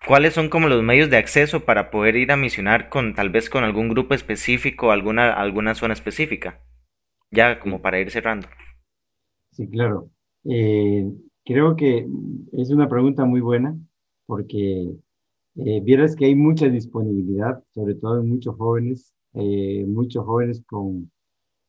¿Cuáles 0.06 0.32
son 0.32 0.48
como 0.48 0.68
los 0.68 0.82
medios 0.82 1.10
de 1.10 1.18
acceso 1.18 1.66
para 1.66 1.90
poder 1.90 2.16
ir 2.16 2.32
a 2.32 2.36
misionar 2.36 2.88
con 2.88 3.14
tal 3.14 3.28
vez 3.28 3.50
con 3.50 3.64
algún 3.64 3.90
grupo 3.90 4.14
específico, 4.14 4.92
alguna, 4.92 5.32
alguna 5.32 5.74
zona 5.74 5.92
específica? 5.92 6.60
Ya 7.30 7.60
como 7.60 7.82
para 7.82 8.00
ir 8.00 8.10
cerrando. 8.10 8.48
Sí, 9.50 9.68
claro. 9.68 10.08
Eh, 10.44 11.04
creo 11.44 11.76
que 11.76 12.06
es 12.52 12.70
una 12.70 12.88
pregunta 12.88 13.26
muy 13.26 13.42
buena 13.42 13.76
porque 14.24 14.90
eh, 15.64 15.80
vieras 15.82 16.16
que 16.16 16.26
hay 16.26 16.34
mucha 16.34 16.68
disponibilidad, 16.68 17.62
sobre 17.74 17.94
todo 17.94 18.20
en 18.20 18.28
muchos 18.28 18.56
jóvenes, 18.56 19.14
eh, 19.34 19.84
muchos 19.86 20.24
jóvenes 20.24 20.62
con, 20.66 21.10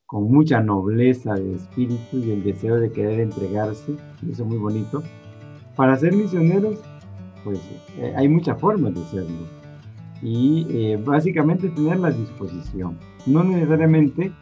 con 0.06 0.24
mucha 0.32 0.60
nobleza 0.62 1.34
de 1.34 1.54
espíritu 1.54 2.18
y 2.18 2.30
el 2.30 2.42
deseo 2.42 2.76
de 2.80 2.90
querer 2.90 3.20
entregarse, 3.20 3.92
y 4.22 4.30
eso 4.32 4.42
es 4.42 4.48
muy 4.48 4.58
bonito. 4.58 5.02
Para 5.76 5.96
ser 5.96 6.12
misioneros, 6.14 6.80
pues 7.44 7.60
eh, 7.98 8.12
hay 8.16 8.28
muchas 8.28 8.60
formas 8.60 8.94
de 8.94 9.04
serlo. 9.04 9.46
Y 10.22 10.66
eh, 10.70 10.96
básicamente 11.04 11.68
tener 11.68 11.98
la 11.98 12.10
disposición. 12.10 12.98
No 13.26 13.44
necesariamente 13.44 14.32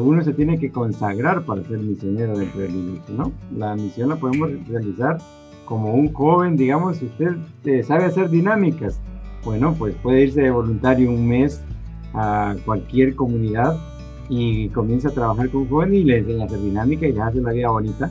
uno 0.00 0.24
se 0.24 0.32
tiene 0.32 0.58
que 0.58 0.70
consagrar 0.70 1.44
para 1.44 1.62
ser 1.64 1.78
misionero 1.80 2.38
dentro 2.38 2.62
del 2.62 2.74
iglesia, 2.74 3.14
¿no? 3.14 3.30
La 3.54 3.76
misión 3.76 4.08
la 4.08 4.16
podemos 4.16 4.50
realizar 4.66 5.18
como 5.66 5.92
un 5.92 6.12
joven, 6.12 6.56
digamos, 6.56 7.02
usted 7.02 7.36
eh, 7.64 7.82
sabe 7.82 8.04
hacer 8.04 8.30
dinámicas, 8.30 8.98
bueno, 9.44 9.74
pues 9.78 9.94
puede 9.96 10.22
irse 10.22 10.42
de 10.42 10.50
voluntario 10.50 11.10
un 11.10 11.28
mes 11.28 11.62
a 12.14 12.56
cualquier 12.64 13.14
comunidad 13.14 13.76
y 14.28 14.68
comienza 14.70 15.08
a 15.08 15.12
trabajar 15.12 15.50
con 15.50 15.68
jóvenes 15.68 16.00
y 16.00 16.04
le 16.04 16.18
enseña 16.18 16.44
a 16.44 16.46
hacer 16.46 16.60
dinámica 16.60 17.06
y 17.06 17.12
le 17.12 17.20
hace 17.20 17.40
la 17.40 17.52
vida 17.52 17.68
bonita. 17.68 18.10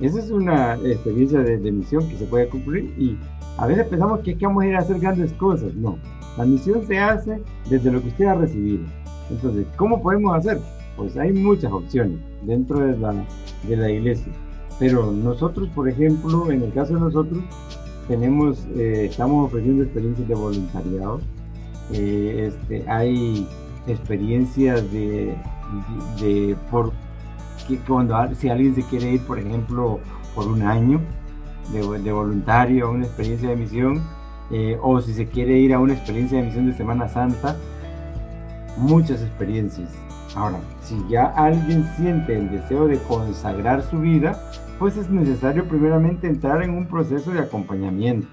Esa 0.00 0.18
es 0.18 0.30
una 0.30 0.74
experiencia 0.74 1.40
de, 1.40 1.70
misión 1.70 2.08
que 2.08 2.16
se 2.16 2.24
puede 2.24 2.48
cumplir 2.48 2.92
y 2.98 3.16
a 3.58 3.66
veces 3.66 3.86
pensamos 3.86 4.20
que, 4.20 4.32
es 4.32 4.38
que 4.38 4.46
vamos 4.46 4.64
a 4.64 4.66
ir 4.66 4.76
a 4.76 4.80
hacer 4.80 4.98
grandes 4.98 5.32
cosas. 5.34 5.74
No, 5.74 5.98
la 6.36 6.44
misión 6.44 6.84
se 6.86 6.98
hace 6.98 7.40
desde 7.68 7.92
lo 7.92 8.00
que 8.00 8.08
usted 8.08 8.24
ha 8.24 8.34
recibido. 8.34 8.84
Entonces, 9.30 9.66
¿cómo 9.76 10.02
podemos 10.02 10.36
hacer? 10.36 10.58
Pues 10.96 11.16
hay 11.16 11.32
muchas 11.32 11.72
opciones 11.72 12.18
dentro 12.42 12.80
de 12.80 12.96
la, 12.98 13.14
de 13.68 13.76
la 13.76 13.90
iglesia. 13.90 14.32
Pero 14.78 15.12
nosotros, 15.12 15.68
por 15.74 15.88
ejemplo, 15.88 16.50
en 16.50 16.62
el 16.62 16.72
caso 16.72 16.94
de 16.94 17.00
nosotros, 17.00 17.42
tenemos, 18.08 18.66
eh, 18.76 19.06
estamos 19.10 19.46
ofreciendo 19.46 19.84
experiencias 19.84 20.28
de 20.28 20.34
voluntariado. 20.34 21.20
Eh, 21.92 22.48
este, 22.48 22.88
hay 22.90 23.46
experiencias 23.86 24.90
de, 24.92 25.36
de, 26.20 26.56
por 26.70 26.92
que 27.68 27.78
cuando 27.78 28.16
si 28.34 28.48
alguien 28.48 28.74
se 28.74 28.82
quiere 28.82 29.12
ir, 29.12 29.20
por 29.22 29.38
ejemplo, 29.38 30.00
por 30.34 30.48
un 30.48 30.62
año 30.62 31.00
de, 31.72 31.80
de 32.00 32.12
voluntario 32.12 32.86
a 32.86 32.90
una 32.90 33.06
experiencia 33.06 33.48
de 33.48 33.56
misión, 33.56 34.02
eh, 34.50 34.78
o 34.82 35.00
si 35.00 35.14
se 35.14 35.26
quiere 35.26 35.58
ir 35.58 35.72
a 35.72 35.78
una 35.78 35.94
experiencia 35.94 36.38
de 36.38 36.44
misión 36.44 36.66
de 36.66 36.74
Semana 36.74 37.08
Santa, 37.08 37.56
muchas 38.76 39.22
experiencias. 39.22 39.88
Ahora, 40.36 40.58
si 40.82 41.00
ya 41.08 41.26
alguien 41.26 41.88
siente 41.96 42.36
el 42.36 42.50
deseo 42.50 42.86
de 42.86 42.98
consagrar 42.98 43.82
su 43.82 44.00
vida, 44.00 44.38
pues 44.84 44.98
es 44.98 45.08
necesario 45.08 45.66
primeramente 45.66 46.26
entrar 46.26 46.62
en 46.62 46.74
un 46.74 46.86
proceso 46.86 47.32
de 47.32 47.38
acompañamiento, 47.38 48.28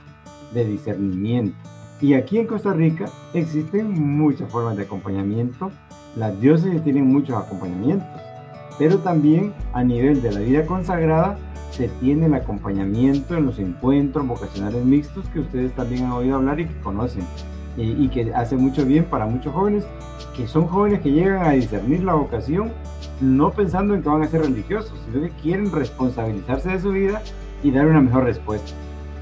de 0.53 0.65
discernimiento. 0.65 1.55
Y 2.01 2.13
aquí 2.13 2.39
en 2.39 2.45
Costa 2.45 2.73
Rica 2.73 3.05
existen 3.33 4.17
muchas 4.17 4.51
formas 4.51 4.75
de 4.75 4.83
acompañamiento. 4.83 5.71
Las 6.17 6.37
diócesis 6.41 6.83
tienen 6.83 7.07
muchos 7.07 7.41
acompañamientos, 7.41 8.05
pero 8.77 8.97
también 8.97 9.53
a 9.71 9.81
nivel 9.81 10.21
de 10.21 10.33
la 10.33 10.41
vida 10.41 10.65
consagrada 10.65 11.37
se 11.71 11.87
tiene 12.01 12.25
el 12.25 12.33
acompañamiento 12.33 13.37
en 13.37 13.45
los 13.45 13.57
encuentros 13.57 14.27
vocacionales 14.27 14.83
mixtos 14.83 15.29
que 15.29 15.39
ustedes 15.39 15.73
también 15.73 16.03
han 16.03 16.11
oído 16.11 16.35
hablar 16.35 16.59
y 16.59 16.65
que 16.65 16.81
conocen 16.81 17.23
y 17.77 18.09
que 18.09 18.33
hace 18.33 18.57
mucho 18.57 18.85
bien 18.85 19.05
para 19.05 19.25
muchos 19.25 19.53
jóvenes, 19.53 19.87
que 20.35 20.45
son 20.47 20.67
jóvenes 20.67 20.99
que 20.99 21.13
llegan 21.13 21.45
a 21.45 21.51
discernir 21.51 22.03
la 22.03 22.15
vocación 22.15 22.73
no 23.21 23.51
pensando 23.51 23.93
en 23.93 24.01
que 24.01 24.09
van 24.09 24.23
a 24.23 24.27
ser 24.27 24.41
religiosos, 24.41 24.99
sino 25.05 25.21
que 25.21 25.29
quieren 25.41 25.71
responsabilizarse 25.71 26.69
de 26.69 26.79
su 26.79 26.91
vida 26.91 27.21
y 27.63 27.71
dar 27.71 27.87
una 27.87 28.01
mejor 28.01 28.23
respuesta. 28.23 28.71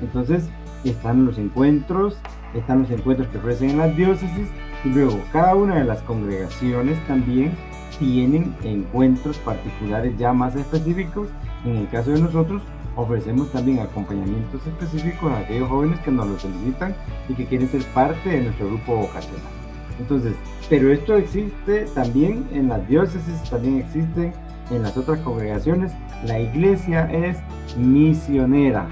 Entonces 0.01 0.49
están 0.83 1.25
los 1.25 1.37
encuentros, 1.37 2.17
están 2.53 2.81
los 2.81 2.91
encuentros 2.91 3.27
que 3.27 3.37
ofrecen 3.37 3.71
en 3.71 3.77
las 3.79 3.95
diócesis 3.95 4.47
y 4.85 4.89
luego 4.89 5.19
cada 5.31 5.55
una 5.55 5.75
de 5.75 5.83
las 5.83 6.01
congregaciones 6.03 6.97
también 7.07 7.51
tienen 7.99 8.55
encuentros 8.63 9.37
particulares 9.39 10.17
ya 10.17 10.31
más 10.31 10.55
específicos. 10.55 11.27
En 11.65 11.75
el 11.75 11.89
caso 11.89 12.11
de 12.11 12.21
nosotros, 12.21 12.61
ofrecemos 12.95 13.51
también 13.51 13.79
acompañamientos 13.79 14.65
específicos 14.65 15.31
a 15.31 15.39
aquellos 15.39 15.67
jóvenes 15.67 15.99
que 15.99 16.11
nos 16.11 16.27
lo 16.27 16.39
solicitan 16.39 16.95
y 17.27 17.33
que 17.33 17.45
quieren 17.45 17.67
ser 17.67 17.83
parte 17.93 18.29
de 18.29 18.43
nuestro 18.43 18.67
grupo 18.67 18.95
vocacional. 18.95 19.58
Entonces, 19.99 20.33
pero 20.69 20.91
esto 20.91 21.15
existe 21.15 21.85
también 21.93 22.47
en 22.53 22.69
las 22.69 22.87
diócesis, 22.87 23.49
también 23.49 23.77
existe 23.79 24.33
en 24.71 24.83
las 24.83 24.95
otras 24.97 25.19
congregaciones. 25.19 25.91
La 26.25 26.39
iglesia 26.39 27.11
es 27.11 27.37
misionera. 27.77 28.87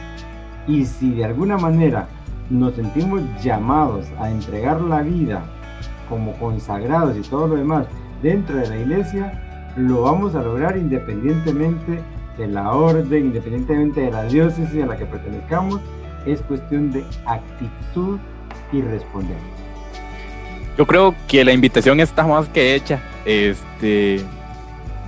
Y 0.67 0.86
si 0.86 1.12
de 1.12 1.26
alguna 1.26 1.58
manera 1.58 2.08
nos 2.50 2.76
sentimos 2.76 3.22
llamados 3.43 4.06
a 4.20 4.30
entregar 4.30 4.82
la 4.82 5.02
vida 5.02 5.43
como 6.10 6.34
consagrados 6.34 7.17
y 7.17 7.22
todo 7.22 7.48
lo 7.48 7.56
demás 7.56 7.86
dentro 8.22 8.58
de 8.58 8.67
la 8.67 8.78
iglesia, 8.78 9.74
lo 9.76 10.02
vamos 10.02 10.36
a 10.36 10.41
lograr 10.41 10.78
independientemente 10.78 12.02
de 12.38 12.48
la 12.48 12.72
orden, 12.72 13.28
independientemente 13.28 14.02
de 14.02 14.12
la 14.12 14.24
diócesis 14.24 14.82
a 14.84 14.88
la 14.88 14.98
que 14.98 15.06
pertenezcamos. 15.06 15.82
Es 16.26 16.41
cuestión 16.41 16.91
de 16.91 17.06
actitud 17.26 18.17
y 18.72 18.82
responder. 18.82 19.66
Yo 20.77 20.85
creo 20.85 21.15
que 21.27 21.43
la 21.43 21.53
invitación 21.53 21.99
está 21.99 22.25
más 22.25 22.47
que 22.49 22.75
hecha. 22.75 23.01
Este, 23.25 24.23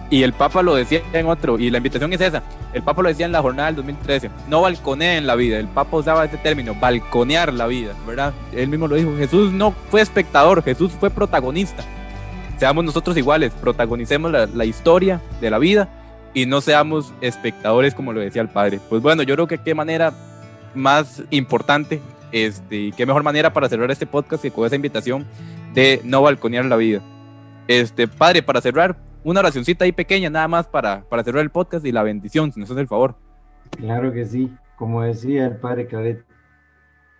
y 0.09 0.23
el 0.23 0.33
Papa 0.33 0.63
lo 0.63 0.73
decía 0.73 1.01
en 1.13 1.27
otro, 1.27 1.59
y 1.59 1.69
la 1.69 1.77
invitación 1.77 2.11
es 2.13 2.21
esa. 2.21 2.41
El 2.73 2.81
Papa 2.81 3.03
lo 3.03 3.09
decía 3.09 3.27
en 3.27 3.31
la 3.31 3.41
jornada 3.41 3.67
del 3.67 3.75
2013. 3.77 4.31
No 4.47 4.61
balconeen 4.61 5.27
la 5.27 5.35
vida. 5.35 5.57
El 5.57 5.67
Papa 5.67 5.97
usaba 5.97 6.25
ese 6.25 6.37
término, 6.37 6.73
balconear 6.73 7.53
la 7.53 7.67
vida, 7.67 7.93
¿verdad? 8.07 8.33
Él 8.51 8.67
mismo 8.67 8.87
lo 8.87 8.95
dijo. 8.95 9.15
Jesús 9.17 9.51
no 9.51 9.71
fue 9.91 10.01
espectador, 10.01 10.63
Jesús 10.63 10.91
fue 10.99 11.11
protagonista. 11.11 11.83
Seamos 12.57 12.83
nosotros 12.83 13.15
iguales, 13.15 13.53
protagonicemos 13.53 14.31
la, 14.31 14.47
la 14.47 14.65
historia 14.65 15.21
de 15.39 15.49
la 15.49 15.59
vida 15.59 15.87
y 16.33 16.45
no 16.45 16.61
seamos 16.61 17.13
espectadores 17.21 17.93
como 17.93 18.11
lo 18.11 18.19
decía 18.19 18.41
el 18.41 18.49
Padre. 18.49 18.79
Pues 18.89 19.01
bueno, 19.01 19.23
yo 19.23 19.35
creo 19.35 19.47
que 19.47 19.59
qué 19.59 19.75
manera 19.75 20.13
más 20.75 21.23
importante 21.29 22.01
este, 22.31 22.75
y 22.75 22.91
qué 22.91 23.05
mejor 23.05 23.23
manera 23.23 23.53
para 23.53 23.69
cerrar 23.69 23.89
este 23.91 24.05
podcast 24.05 24.43
que 24.43 24.51
con 24.51 24.65
esa 24.65 24.75
invitación 24.75 25.25
de 25.73 26.01
no 26.03 26.21
balconear 26.21 26.65
la 26.65 26.75
vida. 26.75 27.01
Este, 27.67 28.07
padre, 28.07 28.41
para 28.41 28.61
cerrar, 28.61 28.97
una 29.23 29.41
oracióncita 29.41 29.85
ahí 29.85 29.91
pequeña, 29.91 30.29
nada 30.29 30.47
más 30.47 30.67
para, 30.67 31.01
para 31.09 31.23
cerrar 31.23 31.43
el 31.43 31.49
podcast 31.49 31.85
y 31.85 31.91
la 31.91 32.03
bendición, 32.03 32.51
si 32.51 32.59
nos 32.59 32.71
hace 32.71 32.81
el 32.81 32.87
favor. 32.87 33.15
Claro 33.77 34.11
que 34.11 34.25
sí, 34.25 34.51
como 34.75 35.03
decía 35.03 35.45
el 35.45 35.57
padre 35.57 35.87
Claret, 35.87 36.25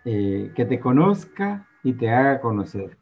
eh, 0.04 0.50
que 0.54 0.64
te 0.64 0.80
conozca 0.80 1.68
y 1.82 1.92
te 1.92 2.10
haga 2.10 2.40
conocer, 2.40 2.96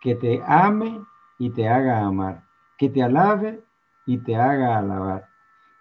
que 0.00 0.14
te 0.14 0.40
ame 0.46 1.00
y 1.38 1.50
te 1.50 1.68
haga 1.68 2.00
amar, 2.00 2.42
que 2.78 2.88
te 2.88 3.02
alabe 3.02 3.60
y 4.06 4.18
te 4.18 4.36
haga 4.36 4.78
alabar, 4.78 5.28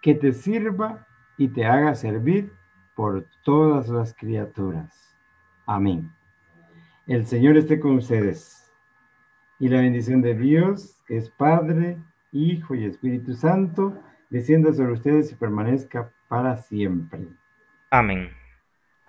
que 0.01 0.13
te 0.13 0.33
sirva 0.33 1.07
y 1.37 1.47
te 1.47 1.65
haga 1.65 1.95
servir 1.95 2.53
por 2.95 3.25
todas 3.43 3.87
las 3.87 4.13
criaturas. 4.13 5.15
Amén. 5.65 6.11
El 7.05 7.25
Señor 7.25 7.55
esté 7.55 7.79
con 7.79 7.95
ustedes. 7.95 8.66
Y 9.60 9.70
la 9.70 9.82
bendición 9.82 10.22
de 10.22 10.36
Dios, 10.36 11.02
que 11.08 11.17
es 11.17 11.30
Padre, 11.30 11.98
Hijo 12.32 12.76
y 12.76 12.86
Espíritu 12.86 13.34
Santo, 13.34 13.98
descienda 14.30 14.72
sobre 14.74 14.93
ustedes 14.93 15.32
y 15.32 15.36
permanezca 15.36 16.12
para 16.28 16.58
siempre. 16.58 17.28
Amén. 17.89 18.30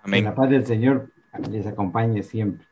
Amén. 0.03 0.25
la 0.25 0.35
paz 0.35 0.49
del 0.49 0.65
Señor 0.65 1.11
les 1.51 1.67
acompañe 1.67 2.23
siempre. 2.23 2.67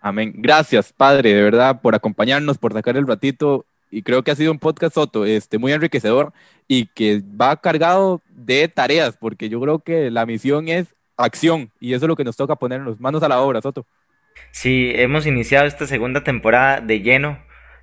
Amén. 0.00 0.34
Gracias, 0.36 0.92
Padre, 0.92 1.32
de 1.32 1.42
verdad, 1.42 1.80
por 1.80 1.94
acompañarnos, 1.94 2.58
por 2.58 2.72
sacar 2.72 2.96
el 2.96 3.06
ratito. 3.06 3.66
Y 3.88 4.02
creo 4.02 4.24
que 4.24 4.32
ha 4.32 4.34
sido 4.34 4.50
un 4.50 4.58
podcast, 4.58 4.94
Soto, 4.94 5.24
este, 5.24 5.58
muy 5.58 5.70
enriquecedor 5.72 6.32
y 6.66 6.86
que 6.86 7.22
va 7.40 7.60
cargado 7.60 8.22
de 8.30 8.66
tareas, 8.66 9.16
porque 9.16 9.48
yo 9.48 9.60
creo 9.60 9.78
que 9.80 10.10
la 10.10 10.26
misión 10.26 10.68
es 10.68 10.96
acción 11.16 11.70
y 11.78 11.92
eso 11.92 12.06
es 12.06 12.08
lo 12.08 12.16
que 12.16 12.24
nos 12.24 12.36
toca 12.36 12.56
ponernos 12.56 12.98
manos 12.98 13.22
a 13.22 13.28
la 13.28 13.40
obra, 13.40 13.60
Soto. 13.60 13.86
Sí, 14.50 14.92
hemos 14.94 15.26
iniciado 15.26 15.66
esta 15.66 15.86
segunda 15.86 16.24
temporada 16.24 16.80
de 16.80 17.00
lleno. 17.00 17.38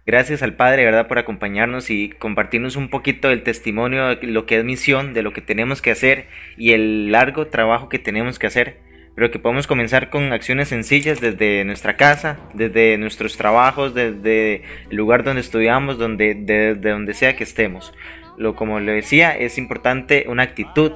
Gracias 0.06 0.41
al 0.41 0.56
Padre, 0.56 0.86
¿verdad?, 0.86 1.08
por 1.08 1.19
acompañarnos 1.19 1.89
y 1.89 2.10
compartirnos 2.10 2.76
un 2.76 2.89
poquito 2.89 3.30
del 3.30 3.43
testimonio 3.43 4.15
lo 4.22 4.45
que 4.45 4.58
es 4.58 4.65
misión, 4.65 5.13
de 5.13 5.22
lo 5.22 5.34
que 5.34 5.41
tenemos 5.41 5.82
que 5.82 5.91
hacer 5.91 6.28
y 6.58 6.72
el 6.72 7.12
largo 7.12 7.48
trabajo 7.48 7.89
que 7.89 8.00
tenemos 8.00 8.39
que 8.39 8.48
hacer 8.48 8.89
pero 9.19 9.32
que 9.32 9.39
podemos 9.39 9.67
comenzar 9.67 10.10
con 10.10 10.32
acciones 10.32 10.69
sencillas 10.69 11.19
desde 11.19 11.65
nuestra 11.65 11.98
casa, 11.98 12.39
desde 12.54 12.98
nuestros 12.98 13.36
trabajos, 13.36 13.93
desde 13.93 14.63
el 14.89 14.95
lugar 14.95 15.26
donde 15.26 15.41
estudiamos, 15.41 15.98
donde, 15.98 16.36
de, 16.36 16.76
donde 16.76 17.13
sea 17.13 17.36
que 17.36 17.43
estemos. 17.43 17.93
Lo, 18.38 18.56
como 18.56 18.80
le 18.80 18.93
decía, 18.93 19.38
es 19.38 19.58
importante 19.58 20.24
una 20.30 20.43
actitud, 20.43 20.93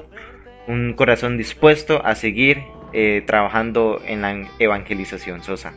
un 0.66 0.94
corazón 0.94 1.36
dispuesto 1.36 2.02
a 2.02 2.14
seguir 2.14 2.62
eh, 2.94 3.22
trabajando 3.26 4.00
en 4.06 4.22
la 4.22 4.48
evangelización, 4.58 5.42
Sosa. 5.42 5.74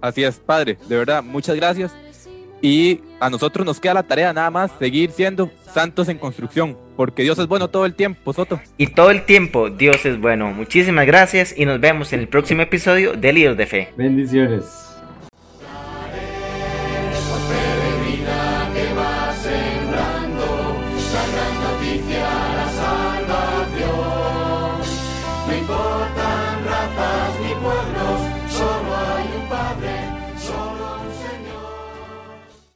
Así 0.00 0.22
es, 0.22 0.38
Padre, 0.38 0.78
de 0.88 0.96
verdad, 0.96 1.22
muchas 1.22 1.56
gracias. 1.56 1.94
Y 2.62 3.00
a 3.20 3.30
nosotros 3.30 3.66
nos 3.66 3.80
queda 3.80 3.94
la 3.94 4.02
tarea 4.02 4.32
nada 4.32 4.50
más 4.50 4.70
seguir 4.78 5.10
siendo 5.10 5.50
santos 5.72 6.08
en 6.08 6.18
construcción, 6.18 6.76
porque 6.96 7.22
Dios 7.22 7.38
es 7.38 7.46
bueno 7.46 7.68
todo 7.68 7.86
el 7.86 7.94
tiempo, 7.94 8.32
Soto. 8.32 8.60
Y 8.76 8.88
todo 8.88 9.10
el 9.10 9.24
tiempo 9.24 9.70
Dios 9.70 10.04
es 10.04 10.20
bueno. 10.20 10.52
Muchísimas 10.52 11.06
gracias 11.06 11.54
y 11.56 11.64
nos 11.64 11.80
vemos 11.80 12.12
en 12.12 12.20
el 12.20 12.28
próximo 12.28 12.62
episodio 12.62 13.14
de 13.14 13.32
Líos 13.32 13.56
de 13.56 13.66
Fe. 13.66 13.88
Bendiciones. 13.96 14.89